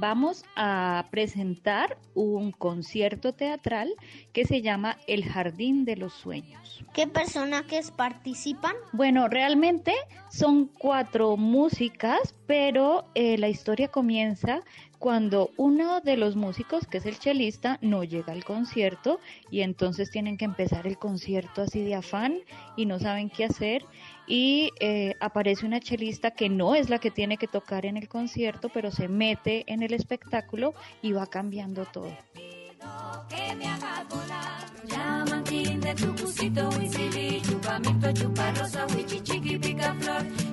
Vamos 0.00 0.44
a 0.54 1.06
presentar 1.10 1.98
un 2.14 2.52
concierto 2.52 3.32
teatral 3.32 3.92
que 4.32 4.44
se 4.44 4.62
llama 4.62 4.96
El 5.08 5.24
Jardín 5.24 5.84
de 5.84 5.96
los 5.96 6.12
Sueños. 6.12 6.84
¿Qué 6.94 7.08
personajes 7.08 7.90
participan? 7.90 8.74
Bueno, 8.92 9.26
realmente 9.26 9.92
son 10.30 10.66
cuatro 10.66 11.36
músicas, 11.36 12.36
pero 12.46 13.06
eh, 13.16 13.38
la 13.38 13.48
historia 13.48 13.88
comienza 13.88 14.60
cuando 14.98 15.50
uno 15.56 16.00
de 16.00 16.16
los 16.16 16.36
músicos, 16.36 16.86
que 16.86 16.98
es 16.98 17.06
el 17.06 17.18
chelista, 17.18 17.78
no 17.80 18.04
llega 18.04 18.32
al 18.32 18.44
concierto 18.44 19.20
y 19.50 19.60
entonces 19.60 20.10
tienen 20.10 20.36
que 20.36 20.44
empezar 20.44 20.86
el 20.86 20.98
concierto 20.98 21.62
así 21.62 21.82
de 21.82 21.94
afán 21.94 22.38
y 22.76 22.86
no 22.86 22.98
saben 22.98 23.30
qué 23.30 23.44
hacer 23.44 23.84
y 24.26 24.70
eh, 24.80 25.14
aparece 25.20 25.66
una 25.66 25.80
chelista 25.80 26.32
que 26.32 26.48
no 26.48 26.74
es 26.74 26.90
la 26.90 26.98
que 26.98 27.10
tiene 27.10 27.38
que 27.38 27.48
tocar 27.48 27.86
en 27.86 27.96
el 27.96 28.08
concierto, 28.08 28.68
pero 28.68 28.90
se 28.90 29.08
mete 29.08 29.64
en 29.72 29.82
el 29.82 29.94
espectáculo 29.94 30.74
y 31.00 31.12
va 31.12 31.26
cambiando 31.26 31.86
todo. 31.86 32.12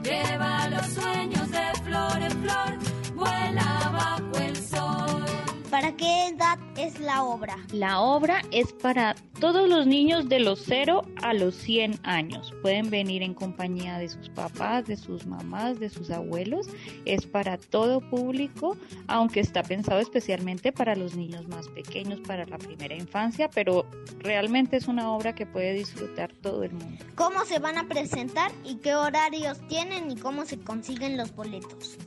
Lleva 0.03 0.69
los 0.69 0.85
sueños 0.87 1.51
de 1.51 1.73
flor 1.83 2.21
en 2.21 2.31
flor, 2.43 2.94
vuela 3.15 3.91
bajo 3.91 4.43
el 4.43 4.55
sol. 4.55 5.25
¿Para 5.71 5.95
qué 5.97 6.27
edad 6.27 6.57
es 6.77 6.99
la 6.99 7.23
obra? 7.23 7.57
La 7.73 7.99
obra 7.99 8.41
es 8.51 8.71
para 8.71 9.15
todos 9.39 9.67
los 9.67 9.85
niños 9.85 10.29
de 10.29 10.39
los 10.39 10.63
0 10.65 11.01
a 11.21 11.33
los 11.33 11.53
100 11.55 11.99
años. 12.03 12.53
Pueden 12.61 12.89
venir 12.89 13.23
en 13.23 13.33
compañía 13.33 13.97
de 13.97 14.07
sus 14.07 14.29
papás, 14.29 14.85
de 14.85 14.95
sus 14.95 15.25
mamás, 15.25 15.79
de 15.79 15.89
sus 15.89 16.11
abuelos. 16.11 16.67
Es 17.03 17.25
para 17.25 17.57
todo 17.57 17.99
público, 17.99 18.77
aunque 19.07 19.41
está 19.41 19.63
pensado 19.63 19.99
especialmente 19.99 20.71
para 20.71 20.95
los 20.95 21.15
niños 21.15 21.47
más 21.49 21.67
pequeños, 21.67 22.21
para 22.21 22.45
la 22.45 22.57
primera 22.57 22.95
infancia, 22.95 23.49
pero 23.49 23.85
realmente 24.19 24.77
es 24.77 24.87
una 24.87 25.11
obra 25.11 25.35
que 25.35 25.45
puede 25.45 25.73
disfrutar 25.73 26.31
todo 26.31 26.63
el 26.63 26.71
mundo. 26.71 27.03
¿Cómo 27.15 27.43
se 27.43 27.59
van 27.59 27.77
a 27.77 27.87
presentar 27.87 28.51
y 28.63 28.75
qué 28.75 28.95
horarios 28.95 29.59
tienen 29.67 30.09
y 30.09 30.15
cómo 30.15 30.45
se 30.45 30.57
consiguen 30.57 31.17
los 31.17 31.35
boletos? 31.35 31.97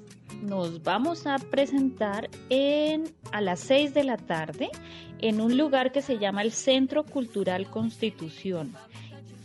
Nos 0.42 0.82
vamos 0.82 1.26
a 1.26 1.38
presentar 1.38 2.28
en 2.48 3.12
a 3.32 3.40
las 3.40 3.60
6 3.60 3.94
de 3.94 4.04
la 4.04 4.16
tarde 4.16 4.70
en 5.20 5.40
un 5.40 5.56
lugar 5.56 5.92
que 5.92 6.02
se 6.02 6.18
llama 6.18 6.42
el 6.42 6.52
Centro 6.52 7.04
Cultural 7.04 7.68
Constitución. 7.68 8.74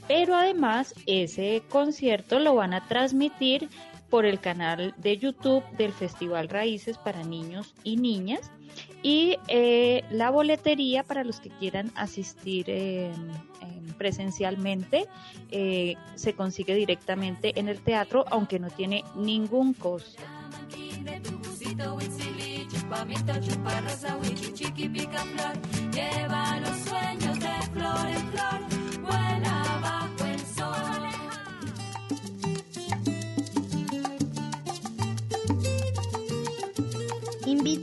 Pero 0.08 0.36
además 0.36 0.94
ese 1.06 1.64
concierto 1.70 2.40
lo 2.40 2.56
van 2.56 2.74
a 2.74 2.88
transmitir 2.88 3.70
por 4.10 4.26
el 4.26 4.40
canal 4.40 4.94
de 4.98 5.18
YouTube 5.18 5.64
del 5.78 5.92
Festival 5.92 6.50
Raíces 6.50 6.98
para 6.98 7.24
niños 7.24 7.74
y 7.84 7.98
niñas 7.98 8.52
y 9.02 9.38
eh, 9.48 10.04
la 10.12 10.30
boletería 10.30 11.04
para 11.04 11.24
los 11.24 11.40
que 11.40 11.50
quieran 11.50 11.92
asistir 11.96 12.68
presencialmente 13.94 15.08
eh, 15.52 15.96
se 16.16 16.34
consigue 16.34 16.76
directamente 16.76 17.58
en 17.60 17.70
el 17.70 17.80
teatro 17.80 18.26
aunque 18.30 18.60
no 18.60 18.70
tiene 18.70 19.04
ningún 19.16 19.74
costo. 19.74 20.22
Chupa 23.42 23.80
rosa, 23.82 24.18
chiqui, 24.54 24.90
pica 24.90 25.20
flor, 25.20 25.56
lleva 25.92 26.60
los 26.60 26.78
sueños 26.88 27.40
de 27.40 27.56
flor 27.74 28.08
en 28.08 28.32
flor, 28.32 28.73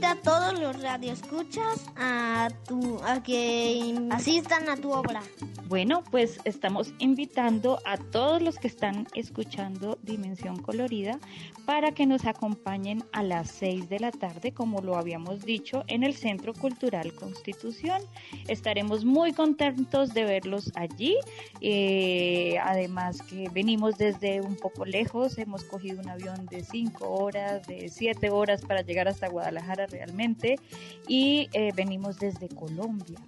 A 0.03 0.15
todos 0.15 0.59
los 0.59 0.81
radioescuchas 0.81 1.85
a, 1.95 2.49
tu, 2.67 2.99
a 3.03 3.21
que 3.23 3.95
asistan 4.09 4.67
a 4.67 4.75
tu 4.75 4.91
obra. 4.91 5.21
Bueno, 5.67 6.03
pues 6.11 6.39
estamos 6.43 6.93
invitando 6.99 7.79
a 7.85 7.97
todos 7.97 8.41
los 8.41 8.57
que 8.57 8.67
están 8.67 9.07
escuchando 9.15 9.97
Dimensión 10.01 10.61
Colorida 10.61 11.17
para 11.65 11.93
que 11.93 12.05
nos 12.05 12.25
acompañen 12.25 13.03
a 13.13 13.23
las 13.23 13.51
6 13.51 13.87
de 13.87 13.99
la 13.99 14.11
tarde, 14.11 14.53
como 14.53 14.81
lo 14.81 14.97
habíamos 14.97 15.45
dicho, 15.45 15.83
en 15.87 16.03
el 16.03 16.15
Centro 16.15 16.53
Cultural 16.53 17.13
Constitución. 17.13 18.01
Estaremos 18.47 19.05
muy 19.05 19.31
contentos 19.31 20.13
de 20.13 20.25
verlos 20.25 20.71
allí. 20.75 21.15
Eh, 21.61 22.57
además 22.61 23.21
que 23.21 23.49
venimos 23.53 23.97
desde 23.97 24.41
un 24.41 24.57
poco 24.57 24.83
lejos, 24.83 25.37
hemos 25.37 25.63
cogido 25.63 26.01
un 26.01 26.09
avión 26.09 26.47
de 26.47 26.63
5 26.63 27.07
horas, 27.07 27.65
de 27.67 27.87
7 27.87 28.29
horas 28.29 28.61
para 28.63 28.81
llegar 28.81 29.07
hasta 29.07 29.29
Guadalajara 29.29 29.87
realmente 29.91 30.59
y 31.07 31.49
eh, 31.53 31.71
venimos 31.75 32.17
desde 32.19 32.47
Colombia. 32.49 33.19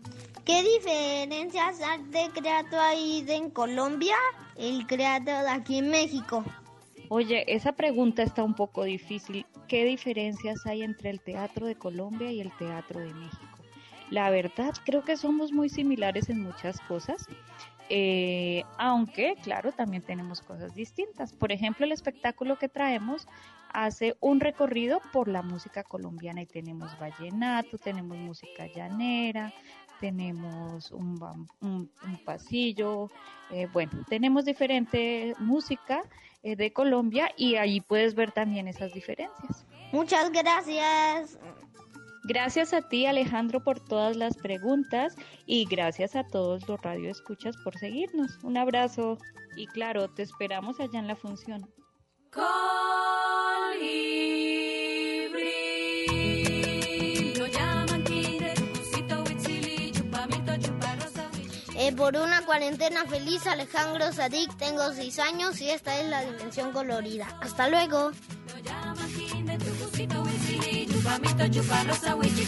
¿Qué 0.45 0.63
diferencias 0.63 1.79
hay 1.81 2.03
de 2.03 2.29
creato 2.33 2.79
ahí 2.79 3.25
en 3.27 3.49
Colombia 3.49 4.15
el 4.57 4.85
creato 4.87 5.31
de 5.31 5.49
aquí 5.49 5.77
en 5.77 5.89
México? 5.89 6.43
Oye, 7.09 7.43
esa 7.53 7.73
pregunta 7.73 8.23
está 8.23 8.43
un 8.43 8.53
poco 8.53 8.83
difícil. 8.83 9.45
¿Qué 9.67 9.85
diferencias 9.85 10.65
hay 10.65 10.83
entre 10.83 11.11
el 11.11 11.21
teatro 11.21 11.67
de 11.67 11.75
Colombia 11.75 12.31
y 12.31 12.41
el 12.41 12.51
teatro 12.57 12.99
de 12.99 13.13
México? 13.13 13.47
La 14.09 14.29
verdad, 14.29 14.73
creo 14.85 15.03
que 15.03 15.17
somos 15.17 15.51
muy 15.51 15.69
similares 15.69 16.29
en 16.29 16.41
muchas 16.41 16.79
cosas. 16.81 17.27
Eh, 17.95 18.63
aunque, 18.79 19.35
claro, 19.43 19.71
también 19.71 20.01
tenemos 20.01 20.41
cosas 20.41 20.73
distintas. 20.73 21.31
Por 21.31 21.51
ejemplo, 21.51 21.85
el 21.85 21.91
espectáculo 21.91 22.57
que 22.57 22.67
traemos 22.67 23.27
hace 23.69 24.15
un 24.19 24.39
recorrido 24.39 24.99
por 25.11 25.27
la 25.27 25.43
música 25.43 25.83
colombiana 25.83 26.41
y 26.41 26.47
tenemos 26.47 26.97
vallenato, 26.97 27.77
tenemos 27.77 28.17
música 28.17 28.65
llanera, 28.65 29.53
tenemos 29.99 30.89
un, 30.89 31.47
un, 31.61 31.91
pasillo, 32.25 33.11
eh, 33.51 33.67
bueno, 33.71 33.91
tenemos 34.09 34.45
diferente 34.45 35.35
música 35.37 36.01
eh, 36.41 36.55
de 36.55 36.73
Colombia 36.73 37.31
y 37.37 37.57
ahí 37.57 37.79
puedes 37.79 38.15
ver 38.15 38.31
también 38.31 38.67
esas 38.67 38.91
diferencias. 38.91 39.67
Muchas 39.91 40.31
gracias. 40.31 41.37
Gracias 42.23 42.73
a 42.73 42.81
ti 42.81 43.05
Alejandro 43.05 43.63
por 43.63 43.79
todas 43.81 44.15
las 44.15 44.37
preguntas 44.37 45.15
y 45.45 45.65
gracias 45.65 46.15
a 46.15 46.25
todos 46.25 46.67
los 46.69 46.81
radioescuchas 46.81 47.57
por 47.63 47.77
seguirnos. 47.77 48.39
Un 48.43 48.57
abrazo 48.57 49.17
y 49.57 49.67
claro, 49.67 50.09
te 50.09 50.23
esperamos 50.23 50.79
allá 50.79 50.99
en 50.99 51.07
la 51.07 51.17
función. 51.17 51.69
Eh, 61.75 61.91
por 61.91 62.15
una 62.15 62.45
cuarentena 62.45 63.05
feliz, 63.05 63.45
Alejandro 63.45 64.13
Sadik, 64.13 64.55
tengo 64.57 64.93
6 64.93 65.19
años 65.19 65.59
y 65.59 65.69
esta 65.69 65.99
es 65.99 66.07
la 66.07 66.23
dimensión 66.23 66.71
colorida. 66.71 67.27
Hasta 67.41 67.67
luego. 67.67 68.11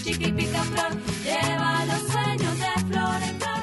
chiqui, 0.06 0.32
pica 0.32 0.64
flor. 0.64 0.92
Lleva 1.24 1.86
los 1.86 2.02
sueños 2.12 2.60
de 2.60 2.74
flor 2.88 3.24
en 3.24 3.40
flor. 3.40 3.56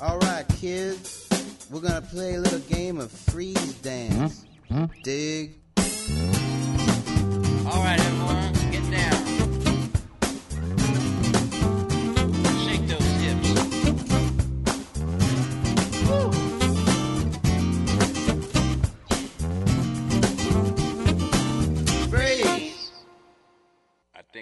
All 0.00 0.18
right, 0.18 0.44
kids, 0.60 1.28
we're 1.70 1.80
gonna 1.80 2.02
play 2.02 2.34
a 2.34 2.40
little 2.40 2.58
game 2.68 2.98
of 2.98 3.10
freeze 3.10 3.74
dance. 3.82 4.44
Hmm? 4.68 4.84
Hmm? 4.84 5.02
Dig? 5.04 5.60
All 7.66 7.82
right, 7.84 8.01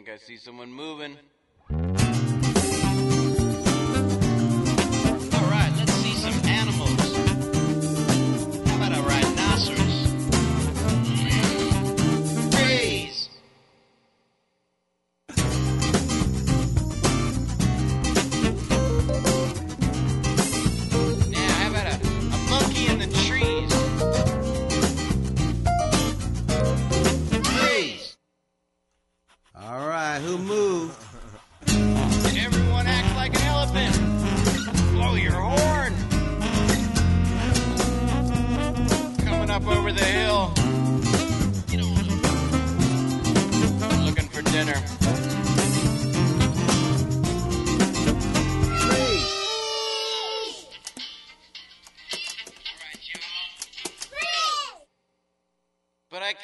think 0.01 0.19
I 0.19 0.25
see 0.25 0.39
someone 0.39 0.73
moving. 0.73 1.15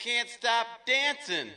Can't 0.03 0.29
stop 0.29 0.67
dancing. 0.85 1.51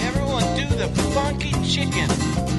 Everyone 0.00 0.44
do 0.56 0.66
the 0.76 0.88
funky 1.12 1.52
chicken. 1.64 2.49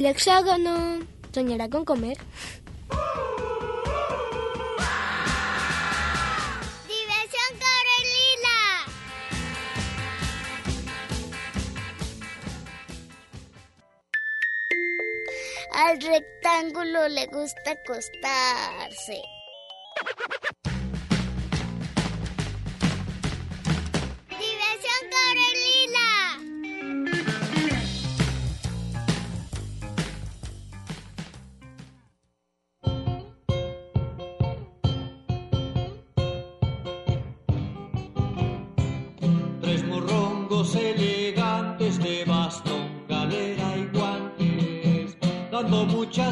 El 0.00 0.06
hexágono 0.06 1.00
soñará 1.30 1.68
con 1.68 1.84
comer. 1.84 2.16
Diversión 6.88 7.50
Carolina. 7.66 8.56
Al 15.74 16.00
rectángulo 16.00 17.08
le 17.08 17.26
gusta 17.26 17.72
acostarse. 17.72 19.20
Muchas 45.86 46.29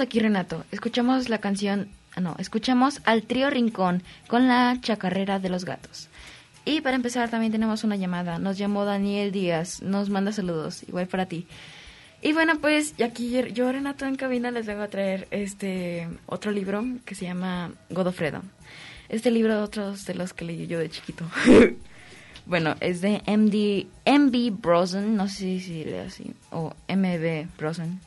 Aquí 0.00 0.18
Renato. 0.18 0.64
Escuchamos 0.72 1.28
la 1.28 1.38
canción, 1.38 1.88
ah, 2.16 2.20
no, 2.20 2.34
escuchamos 2.38 3.02
al 3.04 3.24
trío 3.24 3.50
Rincón 3.50 4.02
con 4.28 4.48
la 4.48 4.76
chacarrera 4.80 5.38
de 5.38 5.50
los 5.50 5.66
gatos. 5.66 6.08
Y 6.64 6.80
para 6.80 6.96
empezar 6.96 7.28
también 7.28 7.52
tenemos 7.52 7.84
una 7.84 7.96
llamada. 7.96 8.38
Nos 8.38 8.56
llamó 8.56 8.86
Daniel 8.86 9.30
Díaz, 9.30 9.82
nos 9.82 10.08
manda 10.08 10.32
saludos, 10.32 10.84
igual 10.88 11.06
para 11.06 11.26
ti. 11.26 11.46
Y 12.22 12.32
bueno, 12.32 12.58
pues 12.60 12.94
aquí 13.02 13.42
yo 13.52 13.70
Renato 13.70 14.06
en 14.06 14.16
cabina 14.16 14.50
les 14.50 14.66
vengo 14.66 14.82
a 14.82 14.88
traer 14.88 15.28
este 15.30 16.08
otro 16.26 16.50
libro 16.50 16.82
que 17.04 17.14
se 17.14 17.26
llama 17.26 17.72
Godofredo. 17.90 18.42
Este 19.10 19.30
libro 19.30 19.54
de 19.54 19.62
otros 19.62 20.06
de 20.06 20.14
los 20.14 20.32
que 20.32 20.46
leí 20.46 20.66
yo 20.66 20.78
de 20.78 20.88
chiquito. 20.88 21.24
bueno, 22.46 22.74
es 22.80 23.02
de 23.02 23.22
MD, 23.26 23.86
MB 24.10 24.60
Brosen, 24.60 25.14
no 25.14 25.28
sé 25.28 25.60
si 25.60 25.84
lee 25.84 25.98
así, 26.06 26.32
o 26.50 26.74
MB 26.88 27.48
Brosen. 27.58 28.00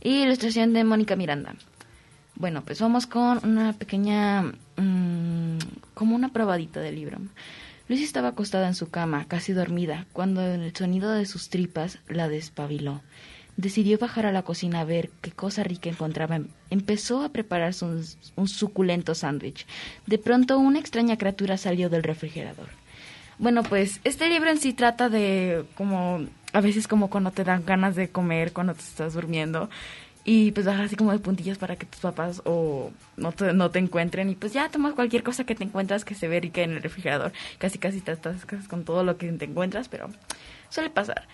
Ilustración 0.00 0.72
de 0.72 0.84
Mónica 0.84 1.16
Miranda. 1.16 1.54
Bueno, 2.36 2.62
pues 2.64 2.80
vamos 2.80 3.08
con 3.08 3.44
una 3.44 3.72
pequeña, 3.72 4.42
mm, 4.76 5.58
como 5.94 6.14
una 6.14 6.32
probadita 6.32 6.80
del 6.80 6.94
libro. 6.94 7.18
Lucy 7.88 8.04
estaba 8.04 8.28
acostada 8.28 8.68
en 8.68 8.76
su 8.76 8.90
cama, 8.90 9.24
casi 9.26 9.52
dormida, 9.52 10.06
cuando 10.12 10.42
el 10.42 10.74
sonido 10.76 11.10
de 11.10 11.26
sus 11.26 11.48
tripas 11.48 11.98
la 12.08 12.28
despabiló. 12.28 13.00
Decidió 13.56 13.98
bajar 13.98 14.26
a 14.26 14.32
la 14.32 14.42
cocina 14.42 14.80
a 14.80 14.84
ver 14.84 15.10
qué 15.20 15.32
cosa 15.32 15.64
rica 15.64 15.90
encontraba. 15.90 16.40
Empezó 16.70 17.24
a 17.24 17.30
prepararse 17.30 17.84
un 17.84 18.48
suculento 18.48 19.16
sándwich. 19.16 19.66
De 20.06 20.18
pronto 20.18 20.58
una 20.58 20.78
extraña 20.78 21.18
criatura 21.18 21.56
salió 21.56 21.88
del 21.88 22.04
refrigerador. 22.04 22.68
Bueno, 23.38 23.62
pues 23.62 24.00
este 24.02 24.28
libro 24.28 24.50
en 24.50 24.58
sí 24.58 24.72
trata 24.72 25.08
de 25.08 25.64
como 25.76 26.26
a 26.52 26.60
veces 26.60 26.88
como 26.88 27.08
cuando 27.08 27.30
te 27.30 27.44
dan 27.44 27.64
ganas 27.64 27.94
de 27.94 28.08
comer, 28.08 28.52
cuando 28.52 28.74
te 28.74 28.80
estás 28.80 29.14
durmiendo 29.14 29.70
y 30.24 30.50
pues 30.52 30.66
bajar 30.66 30.86
así 30.86 30.96
como 30.96 31.12
de 31.12 31.20
puntillas 31.20 31.56
para 31.56 31.76
que 31.76 31.86
tus 31.86 32.00
papás 32.00 32.42
o 32.44 32.90
no 33.16 33.32
te, 33.32 33.52
no 33.52 33.70
te 33.70 33.78
encuentren 33.78 34.28
y 34.28 34.34
pues 34.34 34.52
ya 34.52 34.68
tomas 34.68 34.94
cualquier 34.94 35.22
cosa 35.22 35.44
que 35.44 35.54
te 35.54 35.64
encuentras 35.64 36.04
que 36.04 36.14
se 36.14 36.26
ve 36.26 36.40
rica 36.40 36.62
en 36.62 36.72
el 36.72 36.82
refrigerador. 36.82 37.32
Casi 37.58 37.78
casi 37.78 38.00
te 38.00 38.12
estás 38.12 38.44
con 38.68 38.84
todo 38.84 39.04
lo 39.04 39.16
que 39.18 39.30
te 39.32 39.44
encuentras, 39.44 39.88
pero 39.88 40.10
suele 40.68 40.90
pasar. 40.90 41.28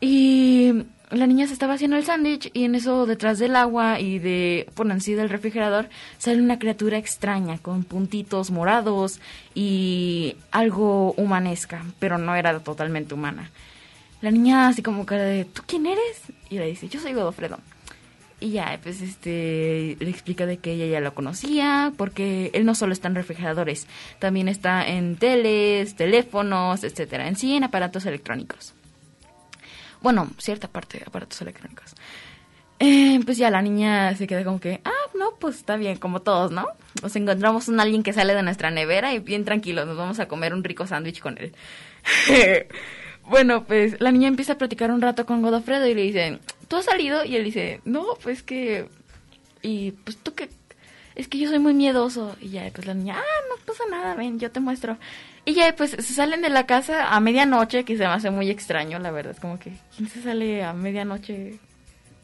Y 0.00 0.72
la 1.10 1.26
niña 1.26 1.46
se 1.46 1.52
estaba 1.52 1.74
haciendo 1.74 1.96
el 1.96 2.04
sándwich 2.04 2.50
y 2.54 2.64
en 2.64 2.74
eso 2.74 3.04
detrás 3.04 3.38
del 3.38 3.56
agua 3.56 4.00
y 4.00 4.18
de 4.18 4.68
por 4.74 4.90
en 4.90 5.00
sí 5.00 5.14
del 5.14 5.28
refrigerador 5.28 5.88
sale 6.18 6.40
una 6.40 6.58
criatura 6.58 6.98
extraña 6.98 7.58
con 7.58 7.84
puntitos 7.84 8.50
morados 8.50 9.20
y 9.54 10.36
algo 10.52 11.12
humanesca, 11.12 11.84
pero 11.98 12.16
no 12.16 12.36
era 12.36 12.58
totalmente 12.60 13.14
humana. 13.14 13.50
La 14.20 14.30
niña 14.30 14.68
así 14.68 14.82
como 14.82 15.06
cara 15.06 15.24
de 15.24 15.44
¿tú 15.46 15.62
quién 15.66 15.86
eres? 15.86 16.22
Y 16.48 16.58
le 16.58 16.66
dice, 16.66 16.88
yo 16.88 17.00
soy 17.00 17.12
Godofredo. 17.12 17.58
Y 18.38 18.52
ya, 18.52 18.78
pues 18.82 19.02
este, 19.02 19.96
le 20.00 20.10
explica 20.10 20.46
de 20.46 20.56
que 20.58 20.72
ella 20.72 20.86
ya 20.86 21.00
lo 21.00 21.14
conocía, 21.14 21.92
porque 21.98 22.50
él 22.54 22.64
no 22.64 22.74
solo 22.74 22.94
está 22.94 23.08
en 23.08 23.14
refrigeradores, 23.14 23.86
también 24.18 24.48
está 24.48 24.86
en 24.86 25.16
teles, 25.16 25.94
teléfonos, 25.94 26.82
etcétera, 26.84 27.28
en 27.28 27.36
sí 27.36 27.54
en 27.54 27.64
aparatos 27.64 28.06
electrónicos. 28.06 28.74
Bueno, 30.02 30.28
cierta 30.38 30.68
parte 30.68 30.98
de 30.98 31.04
aparatos 31.06 31.40
electrónicos. 31.42 31.94
Eh, 32.82 33.20
pues 33.26 33.36
ya 33.36 33.50
la 33.50 33.60
niña 33.60 34.16
se 34.16 34.26
queda 34.26 34.42
como 34.42 34.58
que, 34.58 34.80
ah, 34.84 35.10
no, 35.14 35.34
pues 35.38 35.56
está 35.56 35.76
bien, 35.76 35.98
como 35.98 36.22
todos, 36.22 36.50
¿no? 36.50 36.66
Nos 37.02 37.14
encontramos 37.14 37.68
un 37.68 37.78
alguien 37.78 38.02
que 38.02 38.14
sale 38.14 38.34
de 38.34 38.42
nuestra 38.42 38.70
nevera 38.70 39.12
y 39.12 39.18
bien 39.18 39.44
tranquilos, 39.44 39.86
nos 39.86 39.98
vamos 39.98 40.18
a 40.18 40.28
comer 40.28 40.54
un 40.54 40.64
rico 40.64 40.86
sándwich 40.86 41.20
con 41.20 41.36
él. 41.36 41.54
bueno, 43.28 43.64
pues 43.64 44.00
la 44.00 44.10
niña 44.12 44.28
empieza 44.28 44.54
a 44.54 44.58
platicar 44.58 44.90
un 44.90 45.02
rato 45.02 45.26
con 45.26 45.42
Godofredo 45.42 45.86
y 45.86 45.94
le 45.94 46.02
dice, 46.02 46.38
¿tú 46.68 46.76
has 46.76 46.86
salido? 46.86 47.22
Y 47.22 47.36
él 47.36 47.44
dice, 47.44 47.82
no, 47.84 48.06
pues 48.22 48.42
que... 48.42 48.88
Y 49.60 49.92
pues 49.92 50.16
tú 50.16 50.34
qué... 50.34 50.48
Es 51.14 51.28
que 51.28 51.36
yo 51.36 51.50
soy 51.50 51.58
muy 51.58 51.74
miedoso. 51.74 52.34
Y 52.40 52.48
ya, 52.48 52.70
pues 52.74 52.86
la 52.86 52.94
niña, 52.94 53.16
ah, 53.18 53.40
no 53.50 53.62
pasa 53.66 53.84
nada, 53.90 54.14
ven, 54.14 54.38
yo 54.38 54.50
te 54.50 54.60
muestro. 54.60 54.96
Y 55.44 55.54
ya, 55.54 55.74
pues 55.74 55.92
se 55.92 56.02
salen 56.02 56.42
de 56.42 56.50
la 56.50 56.66
casa 56.66 57.14
a 57.14 57.20
medianoche, 57.20 57.84
que 57.84 57.96
se 57.96 58.04
me 58.04 58.12
hace 58.12 58.30
muy 58.30 58.50
extraño, 58.50 58.98
la 58.98 59.10
verdad. 59.10 59.32
Es 59.32 59.40
como 59.40 59.58
que, 59.58 59.72
¿quién 59.96 60.08
se 60.08 60.22
sale 60.22 60.62
a 60.62 60.72
medianoche? 60.72 61.58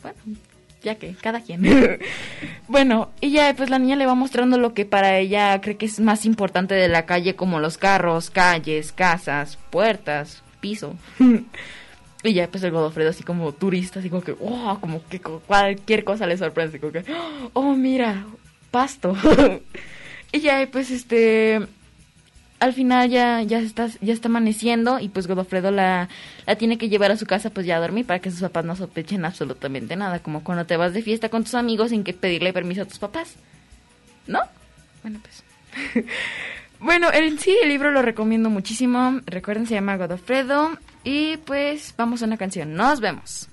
Bueno, 0.02 0.38
ya 0.82 0.96
que, 0.96 1.14
cada 1.14 1.40
quien. 1.40 1.62
bueno, 2.68 3.10
y 3.20 3.30
ya, 3.30 3.54
pues 3.56 3.70
la 3.70 3.78
niña 3.78 3.96
le 3.96 4.06
va 4.06 4.14
mostrando 4.14 4.58
lo 4.58 4.74
que 4.74 4.84
para 4.84 5.18
ella 5.18 5.60
cree 5.60 5.76
que 5.76 5.86
es 5.86 5.98
más 5.98 6.26
importante 6.26 6.74
de 6.74 6.88
la 6.88 7.06
calle, 7.06 7.34
como 7.34 7.58
los 7.58 7.78
carros, 7.78 8.30
calles, 8.30 8.92
casas, 8.92 9.58
puertas, 9.70 10.42
piso. 10.60 10.94
y 12.22 12.32
ya, 12.34 12.48
pues 12.48 12.62
el 12.64 12.70
Godofredo 12.70 13.10
así 13.10 13.22
como 13.22 13.52
turista, 13.52 14.00
así 14.00 14.10
como 14.10 14.22
que, 14.22 14.32
wow, 14.32 14.78
como 14.78 15.02
que 15.08 15.20
cualquier 15.20 16.04
cosa 16.04 16.26
le 16.26 16.36
sorprende, 16.36 16.78
como 16.78 16.92
que, 16.92 17.04
oh, 17.54 17.74
mira, 17.74 18.26
pasto. 18.70 19.16
y 20.32 20.40
ya, 20.40 20.68
pues 20.70 20.90
este 20.90 21.66
al 22.58 22.72
final 22.72 23.10
ya, 23.10 23.42
ya 23.42 23.58
está, 23.58 23.88
ya 24.00 24.12
está 24.12 24.28
amaneciendo 24.28 24.98
y 24.98 25.08
pues 25.08 25.26
Godofredo 25.26 25.70
la, 25.70 26.08
la 26.46 26.56
tiene 26.56 26.78
que 26.78 26.88
llevar 26.88 27.10
a 27.10 27.16
su 27.16 27.26
casa 27.26 27.50
pues 27.50 27.66
ya 27.66 27.76
a 27.76 27.80
dormir 27.80 28.06
para 28.06 28.20
que 28.20 28.30
sus 28.30 28.40
papás 28.40 28.64
no 28.64 28.76
sospechen 28.76 29.24
absolutamente 29.24 29.96
nada, 29.96 30.20
como 30.20 30.42
cuando 30.42 30.66
te 30.66 30.76
vas 30.76 30.94
de 30.94 31.02
fiesta 31.02 31.28
con 31.28 31.44
tus 31.44 31.54
amigos 31.54 31.90
sin 31.90 32.04
que 32.04 32.12
pedirle 32.12 32.52
permiso 32.52 32.82
a 32.82 32.86
tus 32.86 32.98
papás. 32.98 33.34
¿No? 34.26 34.40
Bueno, 35.02 35.20
pues. 35.22 35.44
bueno, 36.80 37.12
en 37.12 37.38
sí 37.38 37.56
el 37.62 37.68
libro 37.68 37.90
lo 37.90 38.02
recomiendo 38.02 38.50
muchísimo. 38.50 39.20
Recuerden, 39.26 39.66
se 39.66 39.74
llama 39.74 39.96
Godofredo. 39.96 40.76
Y 41.04 41.36
pues 41.38 41.94
vamos 41.96 42.22
a 42.22 42.26
una 42.26 42.36
canción. 42.36 42.74
Nos 42.74 43.00
vemos. 43.00 43.48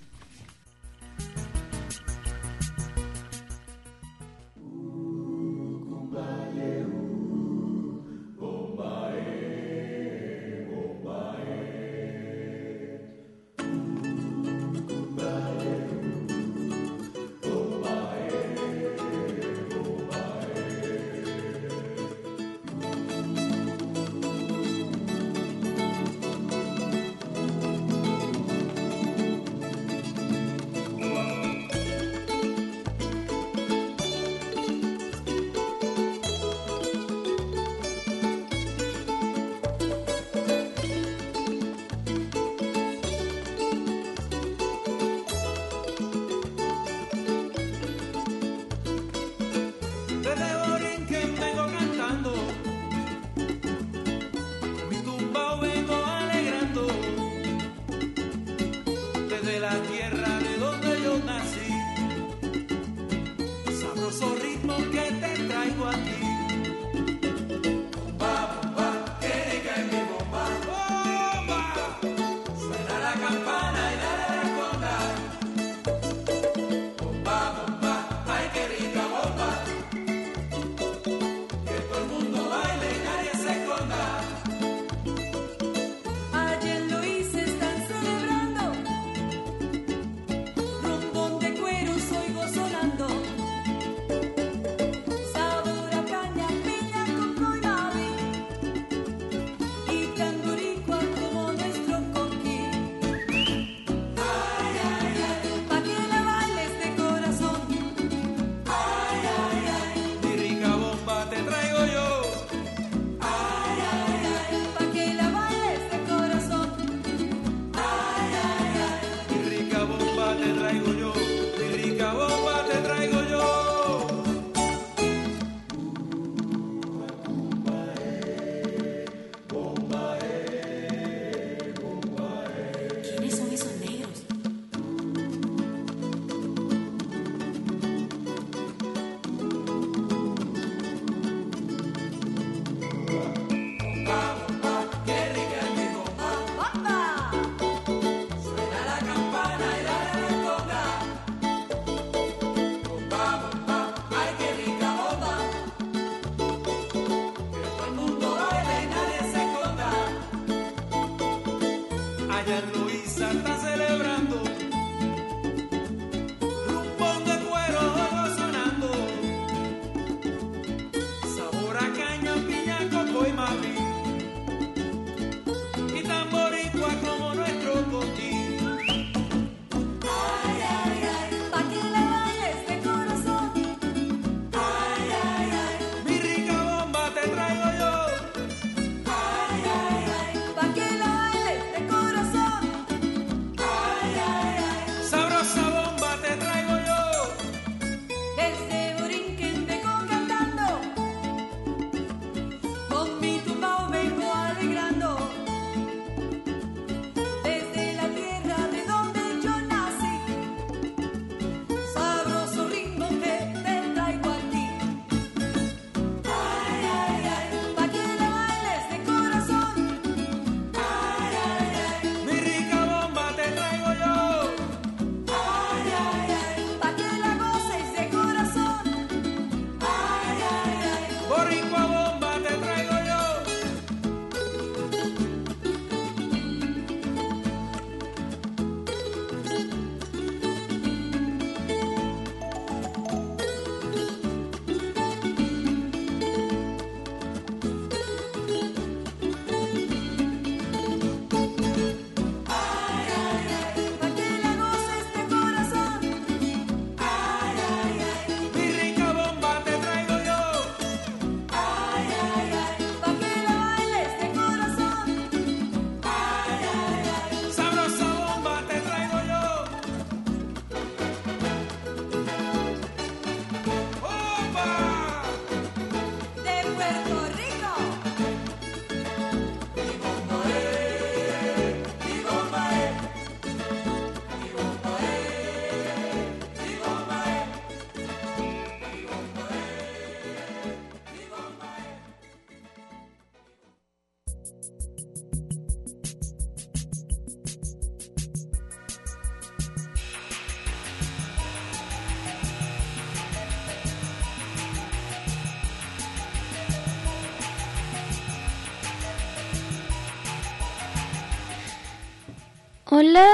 Hola, 312.96 313.28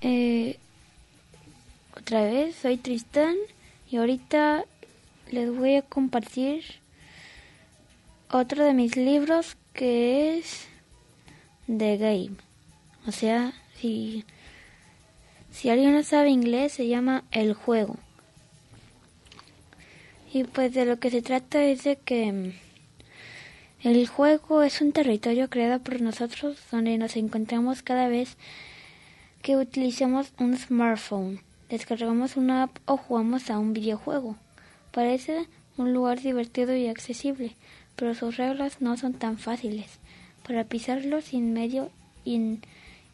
eh, 0.00 0.56
otra 1.94 2.22
vez 2.22 2.56
soy 2.56 2.78
Tristán 2.78 3.36
y 3.90 3.98
ahorita 3.98 4.64
les 5.30 5.54
voy 5.54 5.74
a 5.74 5.82
compartir 5.82 6.64
otro 8.30 8.64
de 8.64 8.72
mis 8.72 8.96
libros 8.96 9.58
que 9.74 10.38
es 10.38 10.68
The 11.66 11.98
Game. 11.98 12.36
O 13.06 13.12
sea, 13.12 13.52
si, 13.78 14.24
si 15.50 15.68
alguien 15.68 15.92
no 15.92 16.02
sabe 16.02 16.30
inglés 16.30 16.72
se 16.72 16.88
llama 16.88 17.24
El 17.30 17.52
Juego. 17.52 17.98
Y 20.32 20.44
pues 20.44 20.72
de 20.72 20.86
lo 20.86 20.98
que 20.98 21.10
se 21.10 21.20
trata 21.20 21.62
es 21.62 21.84
de 21.84 21.96
que 21.96 22.32
mm, 22.32 22.52
el 23.86 24.08
juego 24.08 24.62
es 24.62 24.80
un 24.80 24.92
territorio 24.92 25.50
creado 25.50 25.78
por 25.80 26.00
nosotros 26.00 26.56
donde 26.70 26.96
nos 26.96 27.16
encontramos 27.16 27.82
cada 27.82 28.08
vez 28.08 28.38
que 29.44 29.58
utilicemos 29.58 30.32
un 30.38 30.56
smartphone, 30.56 31.38
descargamos 31.68 32.38
una 32.38 32.62
app 32.62 32.78
o 32.86 32.96
jugamos 32.96 33.50
a 33.50 33.58
un 33.58 33.74
videojuego. 33.74 34.38
Parece 34.90 35.46
un 35.76 35.92
lugar 35.92 36.22
divertido 36.22 36.74
y 36.74 36.86
accesible, 36.88 37.54
pero 37.94 38.14
sus 38.14 38.38
reglas 38.38 38.80
no 38.80 38.96
son 38.96 39.12
tan 39.12 39.36
fáciles. 39.36 39.98
Para 40.48 40.64
pisarlo 40.64 41.20
sin 41.20 41.52
medio 41.52 41.90
in- 42.24 42.62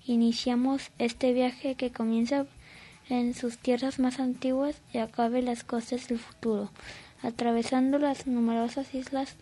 iniciamos 0.06 0.92
este 1.00 1.32
viaje 1.32 1.74
que 1.74 1.90
comienza 1.90 2.46
en 3.08 3.34
sus 3.34 3.58
tierras 3.58 3.98
más 3.98 4.20
antiguas 4.20 4.80
y 4.92 4.98
acabe 4.98 5.42
las 5.42 5.64
costas 5.64 6.06
del 6.06 6.20
futuro, 6.20 6.70
atravesando 7.24 7.98
las 7.98 8.28
numerosas 8.28 8.94
islas 8.94 9.34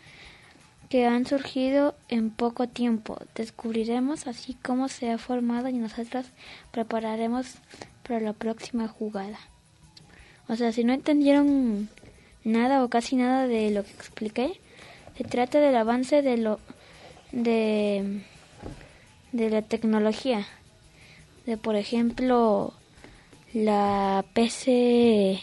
que 0.88 1.06
han 1.06 1.26
surgido 1.26 1.94
en 2.08 2.30
poco 2.30 2.68
tiempo. 2.68 3.18
Descubriremos 3.34 4.26
así 4.26 4.56
cómo 4.62 4.88
se 4.88 5.10
ha 5.10 5.18
formado 5.18 5.68
y 5.68 5.74
nosotros 5.74 6.26
prepararemos 6.70 7.56
para 8.06 8.20
la 8.20 8.32
próxima 8.32 8.88
jugada. 8.88 9.38
O 10.48 10.56
sea, 10.56 10.72
si 10.72 10.84
no 10.84 10.94
entendieron 10.94 11.90
nada 12.44 12.82
o 12.82 12.88
casi 12.88 13.16
nada 13.16 13.46
de 13.46 13.70
lo 13.70 13.84
que 13.84 13.90
expliqué, 13.90 14.60
se 15.16 15.24
trata 15.24 15.60
del 15.60 15.76
avance 15.76 16.22
de 16.22 16.36
lo 16.38 16.58
de 17.32 18.22
de 19.32 19.50
la 19.50 19.62
tecnología. 19.62 20.46
De 21.44 21.56
por 21.56 21.76
ejemplo 21.76 22.72
la 23.52 24.24
PC 24.32 25.40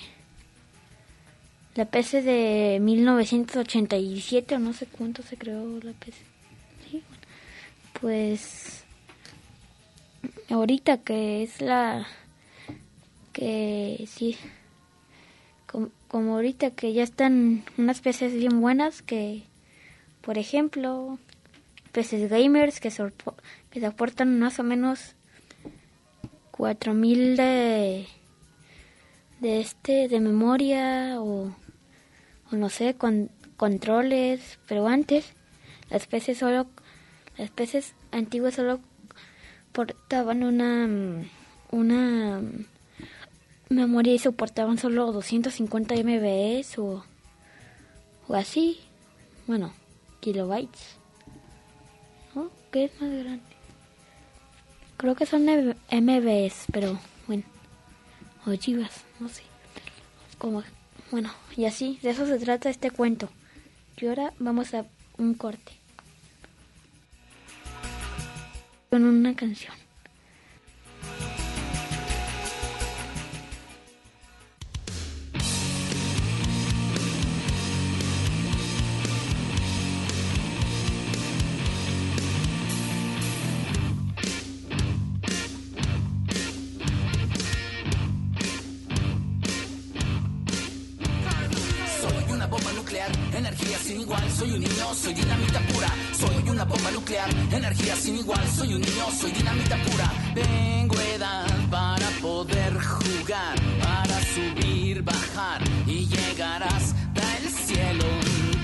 la 1.76 1.86
PC 1.86 2.22
de 2.22 2.80
1987 2.82 4.56
o 4.56 4.60
no 4.60 4.74
sé 4.74 4.86
cuánto 4.86 5.22
se 5.24 5.38
creó 5.38 5.80
la 5.84 5.92
PC. 5.92 6.18
Pues 8.00 8.86
ahorita 10.50 10.98
que 11.00 11.44
es 11.44 11.62
la 11.62 12.08
que 13.34 14.06
sí 14.08 14.38
como, 16.08 16.36
ahorita 16.36 16.72
que 16.72 16.94
ya 16.94 17.04
están 17.04 17.66
unas 17.78 18.00
PCs 18.00 18.34
bien 18.34 18.62
buenas 18.62 19.02
que 19.02 19.44
por 20.22 20.38
ejemplo 20.38 21.20
PCs 21.92 22.30
gamers 22.30 22.80
que, 22.80 22.90
que 23.70 23.82
soportan 23.82 24.40
más 24.40 24.60
o 24.60 24.64
menos 24.64 25.16
4000 26.52 27.36
de 27.36 28.08
de 29.42 29.60
este 29.60 30.08
de 30.08 30.20
memoria 30.22 31.22
o, 31.22 31.52
o 32.52 32.56
no 32.56 32.70
sé 32.70 32.96
con 32.96 33.30
controles 33.58 34.60
pero 34.68 34.88
antes 34.88 35.34
las 35.89 36.08
PCs 36.08 36.38
solo 36.38 36.68
las 37.38 37.50
PCs 37.50 37.93
antiguas 38.12 38.56
solo 38.56 38.80
portaban 39.72 40.43
una 40.43 40.88
mm, 40.88 41.30
una 41.72 42.41
mm, 42.41 42.66
memoria 43.70 44.14
y 44.14 44.20
soportaban 44.20 44.78
solo 44.78 45.12
250 45.12 45.96
MB 45.96 46.80
o 46.80 47.04
o 48.28 48.36
así 48.36 48.80
bueno 49.48 49.74
kilobytes 50.20 50.98
¿no? 52.34 52.50
¿qué 52.72 52.86
es 52.86 53.02
más 53.02 53.12
grande? 53.12 53.56
creo 54.98 55.16
que 55.16 55.26
son 55.26 55.46
MBs 55.46 56.66
pero 56.72 57.00
bueno 57.28 57.43
o 58.46 58.52
gigas, 58.52 59.04
no 59.20 59.28
sé. 59.28 59.43
Como, 60.38 60.64
bueno, 61.12 61.32
y 61.56 61.66
así, 61.66 61.99
de 62.01 62.12
eso 62.12 62.26
se 62.26 62.39
trata 62.39 62.70
este 62.70 62.91
cuento. 62.91 63.30
Y 63.97 64.08
ahora 64.08 64.34
vamos 64.39 64.74
a 64.74 64.86
un 65.18 65.34
corte. 65.34 65.74
Con 68.89 69.03
una 69.03 69.36
canción. 69.36 69.85
Un 98.76 98.82
niño, 98.82 99.06
soy 99.12 99.32
dinamita 99.32 99.78
pura. 99.84 100.12
Tengo 100.34 101.00
edad 101.00 101.48
para 101.70 102.08
poder 102.22 102.74
jugar, 102.82 103.56
para 103.82 104.20
subir, 104.34 105.02
bajar 105.02 105.62
y 105.88 106.06
llegar 106.06 106.64
hasta 106.64 107.38
el 107.38 107.50
cielo. 107.50 108.06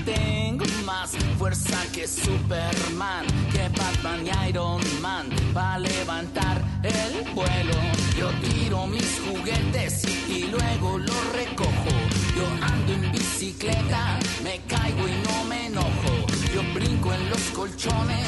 Tengo 0.04 0.64
más 0.84 1.12
fuerza 1.38 1.78
que 1.92 2.06
Superman, 2.06 3.26
que 3.52 3.68
Batman 3.78 4.26
y 4.26 4.48
Iron 4.48 4.82
Man, 5.00 5.28
para 5.54 5.78
levantar 5.78 6.62
el 6.82 7.30
vuelo. 7.34 7.76
Yo 8.18 8.28
tiro 8.40 8.86
mis 8.86 9.20
juguetes 9.26 10.04
y 10.28 10.46
luego 10.48 10.98
los 10.98 11.32
recojo. 11.32 11.92
Yo 12.36 12.46
ando 12.60 12.92
en 12.92 13.12
bicicleta, 13.12 14.18
me 14.44 14.60
caigo 14.68 15.08
y 15.08 15.12
no 15.26 15.44
me 15.44 15.66
enojo. 15.66 16.12
Yo 16.54 16.62
brinco 16.74 17.14
en 17.14 17.30
los 17.30 17.42
colchones, 17.54 18.21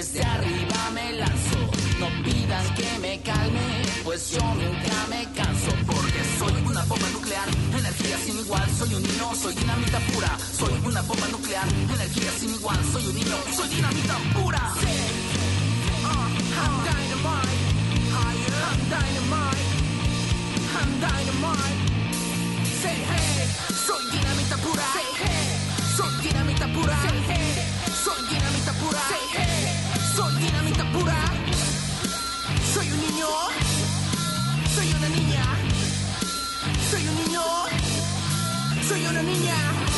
desde 0.00 0.22
arriba 0.24 0.90
me 0.94 1.12
lanzo. 1.12 1.58
No 2.00 2.08
pidan 2.24 2.66
que 2.74 2.88
me 3.00 3.20
calme, 3.20 3.66
pues 4.02 4.30
yo 4.30 4.42
nunca 4.54 4.96
me 5.10 5.22
canso. 5.38 5.70
Porque 5.86 6.20
soy 6.38 6.54
una 6.64 6.82
bomba 6.84 7.08
nuclear, 7.10 7.46
energía 7.78 8.16
sin 8.24 8.38
igual. 8.38 8.66
Soy 8.78 8.94
un 8.94 9.02
niño, 9.02 9.26
soy 9.42 9.54
dinamita 9.54 9.98
pura. 10.10 10.30
Soy 10.58 10.72
una 10.90 11.02
bomba 11.02 11.28
nuclear, 11.28 11.68
energía 11.96 12.30
sin 12.38 12.50
igual. 12.54 12.78
Soy 12.92 13.04
un 13.08 13.14
niño, 13.14 13.36
soy 13.54 13.68
dinamita 13.68 14.16
pura. 14.36 14.62
I'm 16.62 16.74
dynamite. 16.88 17.58
I'm 18.20 18.80
dynamite, 18.94 19.66
I'm 20.76 20.90
dynamite. 21.04 21.78
Say 22.82 22.98
hey, 23.10 23.36
soy 23.86 24.02
dinamita 24.12 24.56
pura. 24.64 24.84
Say 24.96 25.08
hey, 25.22 25.48
soy 25.96 26.12
dinamita 26.24 26.66
pura. 26.74 26.94
Say 27.04 27.18
hey, 27.30 27.48
soy 28.04 28.20
dinamita 28.30 28.72
pura. 28.80 29.00
Say 29.10 29.24
hey, 29.36 29.59
soy 30.20 30.84
pura. 30.92 31.16
Soy 32.74 32.90
un 32.90 33.00
niño, 33.00 33.28
soy 34.74 34.88
una 34.98 35.08
niña. 35.08 35.42
Soy 36.90 37.08
un 37.08 37.16
niño, 37.24 37.42
soy 38.88 39.06
una 39.06 39.22
niña. 39.22 39.89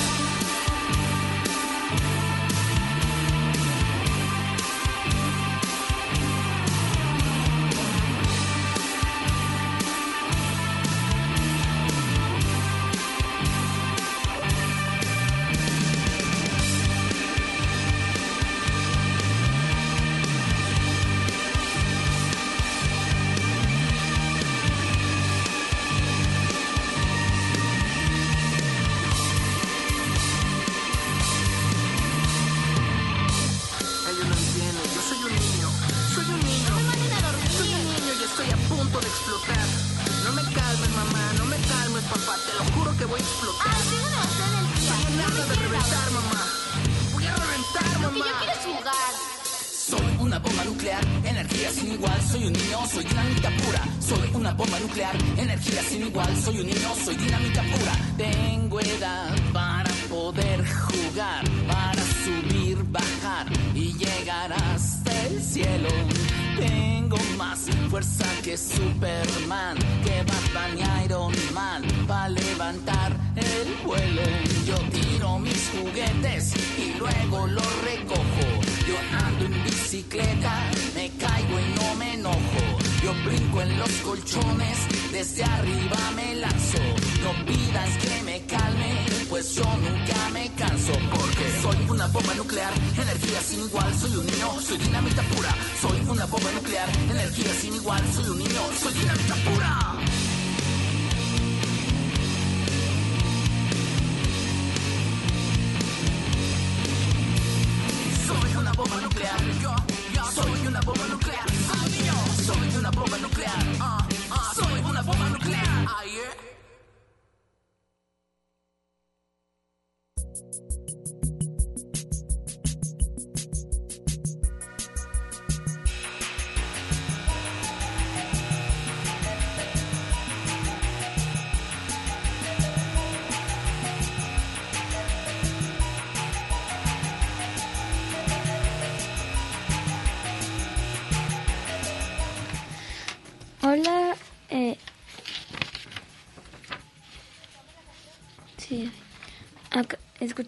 Que 68.43 68.57
Superman, 68.57 69.76
que 70.03 70.22
Batman 70.24 70.76
y 70.76 71.05
Iron 71.05 71.32
Man, 71.55 71.82
para 72.09 72.28
levantar 72.28 73.12
el 73.36 73.86
vuelo. 73.86 74.22
Yo 74.66 74.74
tiro 74.90 75.38
mis 75.38 75.70
juguetes 75.70 76.53
y 76.76 76.99
luego 76.99 77.47
los 77.47 77.82
recojo. 77.82 78.47
Yo 78.86 78.97
ando 79.26 79.45
en 79.45 79.64
bicicleta, 79.64 80.70
me 80.95 81.11
caigo 81.11 81.61
y 81.61 81.80
no 81.80 81.95
me 81.95 82.14
enojo. 82.14 82.62
Yo 83.03 83.12
brinco 83.24 83.62
en 83.62 83.78
los 83.78 83.90
colchones, 84.03 84.78
desde 85.12 85.45
arriba 85.45 85.99
me 86.16 86.34
lanzo. 86.34 86.78
No 87.22 87.47
pidas 87.47 87.90
que 87.99 88.22
me 88.24 88.40
calme, 88.47 89.07
pues 89.32 89.54
yo 89.54 89.64
nunca 89.64 90.28
me 90.34 90.46
canso. 90.56 90.92
Porque 91.10 91.44
soy 91.62 91.76
una 91.88 92.06
bomba 92.08 92.34
nuclear, 92.34 92.70
energía 92.94 93.40
sin 93.40 93.60
igual. 93.60 93.94
Soy 93.98 94.14
un 94.14 94.26
niño, 94.26 94.60
soy 94.60 94.76
dinamita 94.76 95.22
pura. 95.22 95.56
Soy 95.80 96.00
una 96.06 96.26
bomba 96.26 96.52
nuclear, 96.52 96.88
energía 97.10 97.52
sin 97.54 97.74
igual. 97.74 98.02
Soy 98.12 98.28
un 98.28 98.38
niño, 98.38 98.60
soy 98.78 98.92
dinamita 98.92 99.34
pura. 99.36 100.01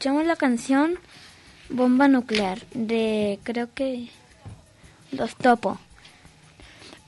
Escuchamos 0.05 0.27
la 0.27 0.37
canción 0.37 0.99
Bomba 1.71 2.09
Nuclear 2.09 2.61
de 2.75 3.39
creo 3.43 3.73
que 3.73 4.11
Los 5.13 5.35
Topo. 5.35 5.79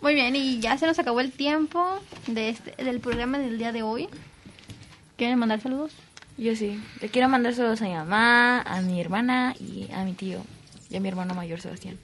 Muy 0.00 0.14
bien, 0.14 0.34
y 0.34 0.60
ya 0.60 0.78
se 0.78 0.86
nos 0.86 0.98
acabó 0.98 1.20
el 1.20 1.30
tiempo 1.30 2.00
de 2.26 2.48
este, 2.48 2.82
del 2.82 3.00
programa 3.00 3.38
del 3.38 3.58
día 3.58 3.72
de 3.72 3.82
hoy. 3.82 4.08
¿Quieren 5.18 5.38
mandar 5.38 5.60
saludos? 5.60 5.92
Yo 6.38 6.56
sí. 6.56 6.82
Le 7.02 7.10
quiero 7.10 7.28
mandar 7.28 7.52
saludos 7.54 7.82
a 7.82 7.84
mi 7.84 7.92
mamá, 7.92 8.62
a 8.62 8.80
mi 8.80 8.98
hermana 8.98 9.54
y 9.60 9.88
a 9.92 10.02
mi 10.04 10.14
tío. 10.14 10.38
Y 10.88 10.96
a 10.96 11.00
mi 11.00 11.08
hermano 11.08 11.34
mayor, 11.34 11.60
Sebastián. 11.60 11.98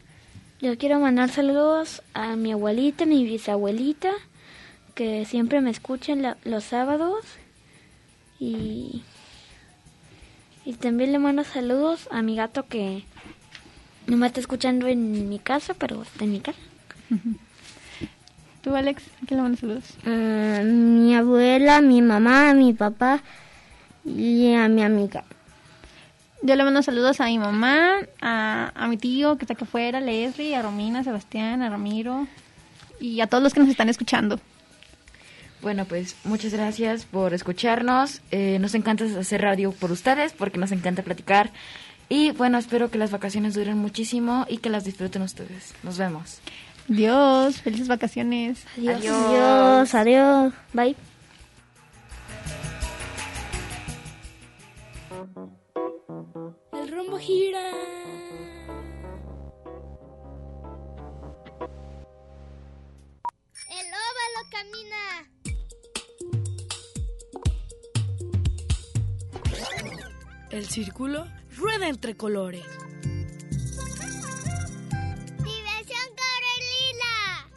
Yo 0.61 0.77
quiero 0.77 1.01
mandar 1.01 1.31
saludos 1.31 2.03
a 2.13 2.37
mi 2.37 2.53
abuelita, 2.53 3.07
mi 3.07 3.25
bisabuelita, 3.25 4.11
que 4.95 5.25
siempre 5.25 5.63
me 5.63 5.71
escuchan 5.71 6.21
la- 6.21 6.37
los 6.45 6.65
sábados. 6.65 7.25
Y, 8.39 9.03
y 10.65 10.75
también 10.75 11.13
le 11.13 11.19
mando 11.19 11.45
saludos 11.45 12.09
a 12.11 12.23
mi 12.23 12.37
gato 12.37 12.67
que 12.67 13.05
no 14.07 14.17
me 14.17 14.27
está 14.27 14.41
escuchando 14.41 14.87
en 14.87 15.29
mi 15.29 15.39
casa, 15.39 15.75
pero 15.75 16.03
está 16.03 16.25
en 16.25 16.33
mi 16.33 16.41
casa. 16.41 16.59
¿Tú, 18.63 18.75
Alex? 18.77 19.03
¿A 19.23 19.27
quién 19.27 19.39
le 19.39 19.43
mandas 19.43 19.61
saludos? 19.61 19.85
Ah, 20.07 20.63
mi 20.65 21.15
abuela, 21.15 21.81
mi 21.81 22.01
mamá, 22.01 22.55
mi 22.55 22.73
papá 22.73 23.23
y 24.05 24.53
a 24.55 24.69
mi 24.69 24.83
amiga. 24.83 25.25
Yo 26.43 26.57
le 26.57 26.65
mando 26.65 26.83
saludos 26.83 27.21
a 27.21 27.27
mi 27.27 27.39
mamá, 27.39 27.99
a, 28.21 28.73
a 28.75 28.89
mi 28.89 28.97
tío 28.97 29.37
que 29.37 29.45
está 29.45 29.55
aquí 29.55 29.65
afuera, 29.65 30.01
Leslie, 30.01 30.57
a 30.57 30.63
Romina, 30.63 31.01
a 31.01 31.05
Sebastián, 31.05 31.63
a 31.63 31.71
Ramiro 31.71 32.27
y 33.01 33.21
a 33.21 33.27
todos 33.27 33.43
los 33.43 33.55
que 33.55 33.61
nos 33.61 33.69
están 33.69 33.89
escuchando. 33.89 34.41
Bueno, 35.63 35.85
pues 35.85 36.17
muchas 36.25 36.53
gracias 36.53 37.05
por 37.05 37.33
escucharnos. 37.35 38.21
Eh, 38.33 38.59
nos 38.59 38.75
encanta 38.75 39.05
hacer 39.05 39.41
radio 39.41 39.71
por 39.71 39.93
ustedes 39.93 40.33
porque 40.33 40.59
nos 40.59 40.73
encanta 40.73 41.05
platicar. 41.05 41.53
Y 42.09 42.33
bueno, 42.33 42.59
espero 42.59 42.91
que 42.91 42.99
las 42.99 43.13
vacaciones 43.13 43.55
duren 43.55 43.79
muchísimo 43.79 44.45
y 44.49 44.59
que 44.59 44.71
las 44.71 44.85
disfruten 44.85 45.23
ustedes. 45.23 45.73
Nos 45.85 45.99
vemos. 45.99 46.41
Dios, 46.89 47.63
felices 47.63 47.87
vacaciones. 47.87 48.67
Adiós. 48.77 49.07
Adiós, 49.07 49.95
adiós. 49.95 50.53
Bye. 50.73 50.97
El 56.73 56.91
rumbo 56.91 57.19
gira. 57.19 57.71
El 63.71 63.87
óvalo 63.87 64.51
camina. 64.51 65.32
El 70.53 70.69
círculo 70.69 71.27
rueda 71.57 71.89
entre 71.89 72.15
colores. 72.15 72.63
Diversión 75.39 76.09
Corelila. 76.21 77.49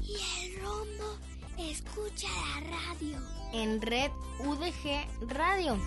Y 0.00 0.16
el 0.42 0.62
rombo 0.62 1.18
escucha 1.58 2.28
la 2.28 2.60
radio. 2.70 3.18
En 3.52 3.82
Red 3.82 4.10
UDG 4.38 5.06
Radio. 5.28 5.78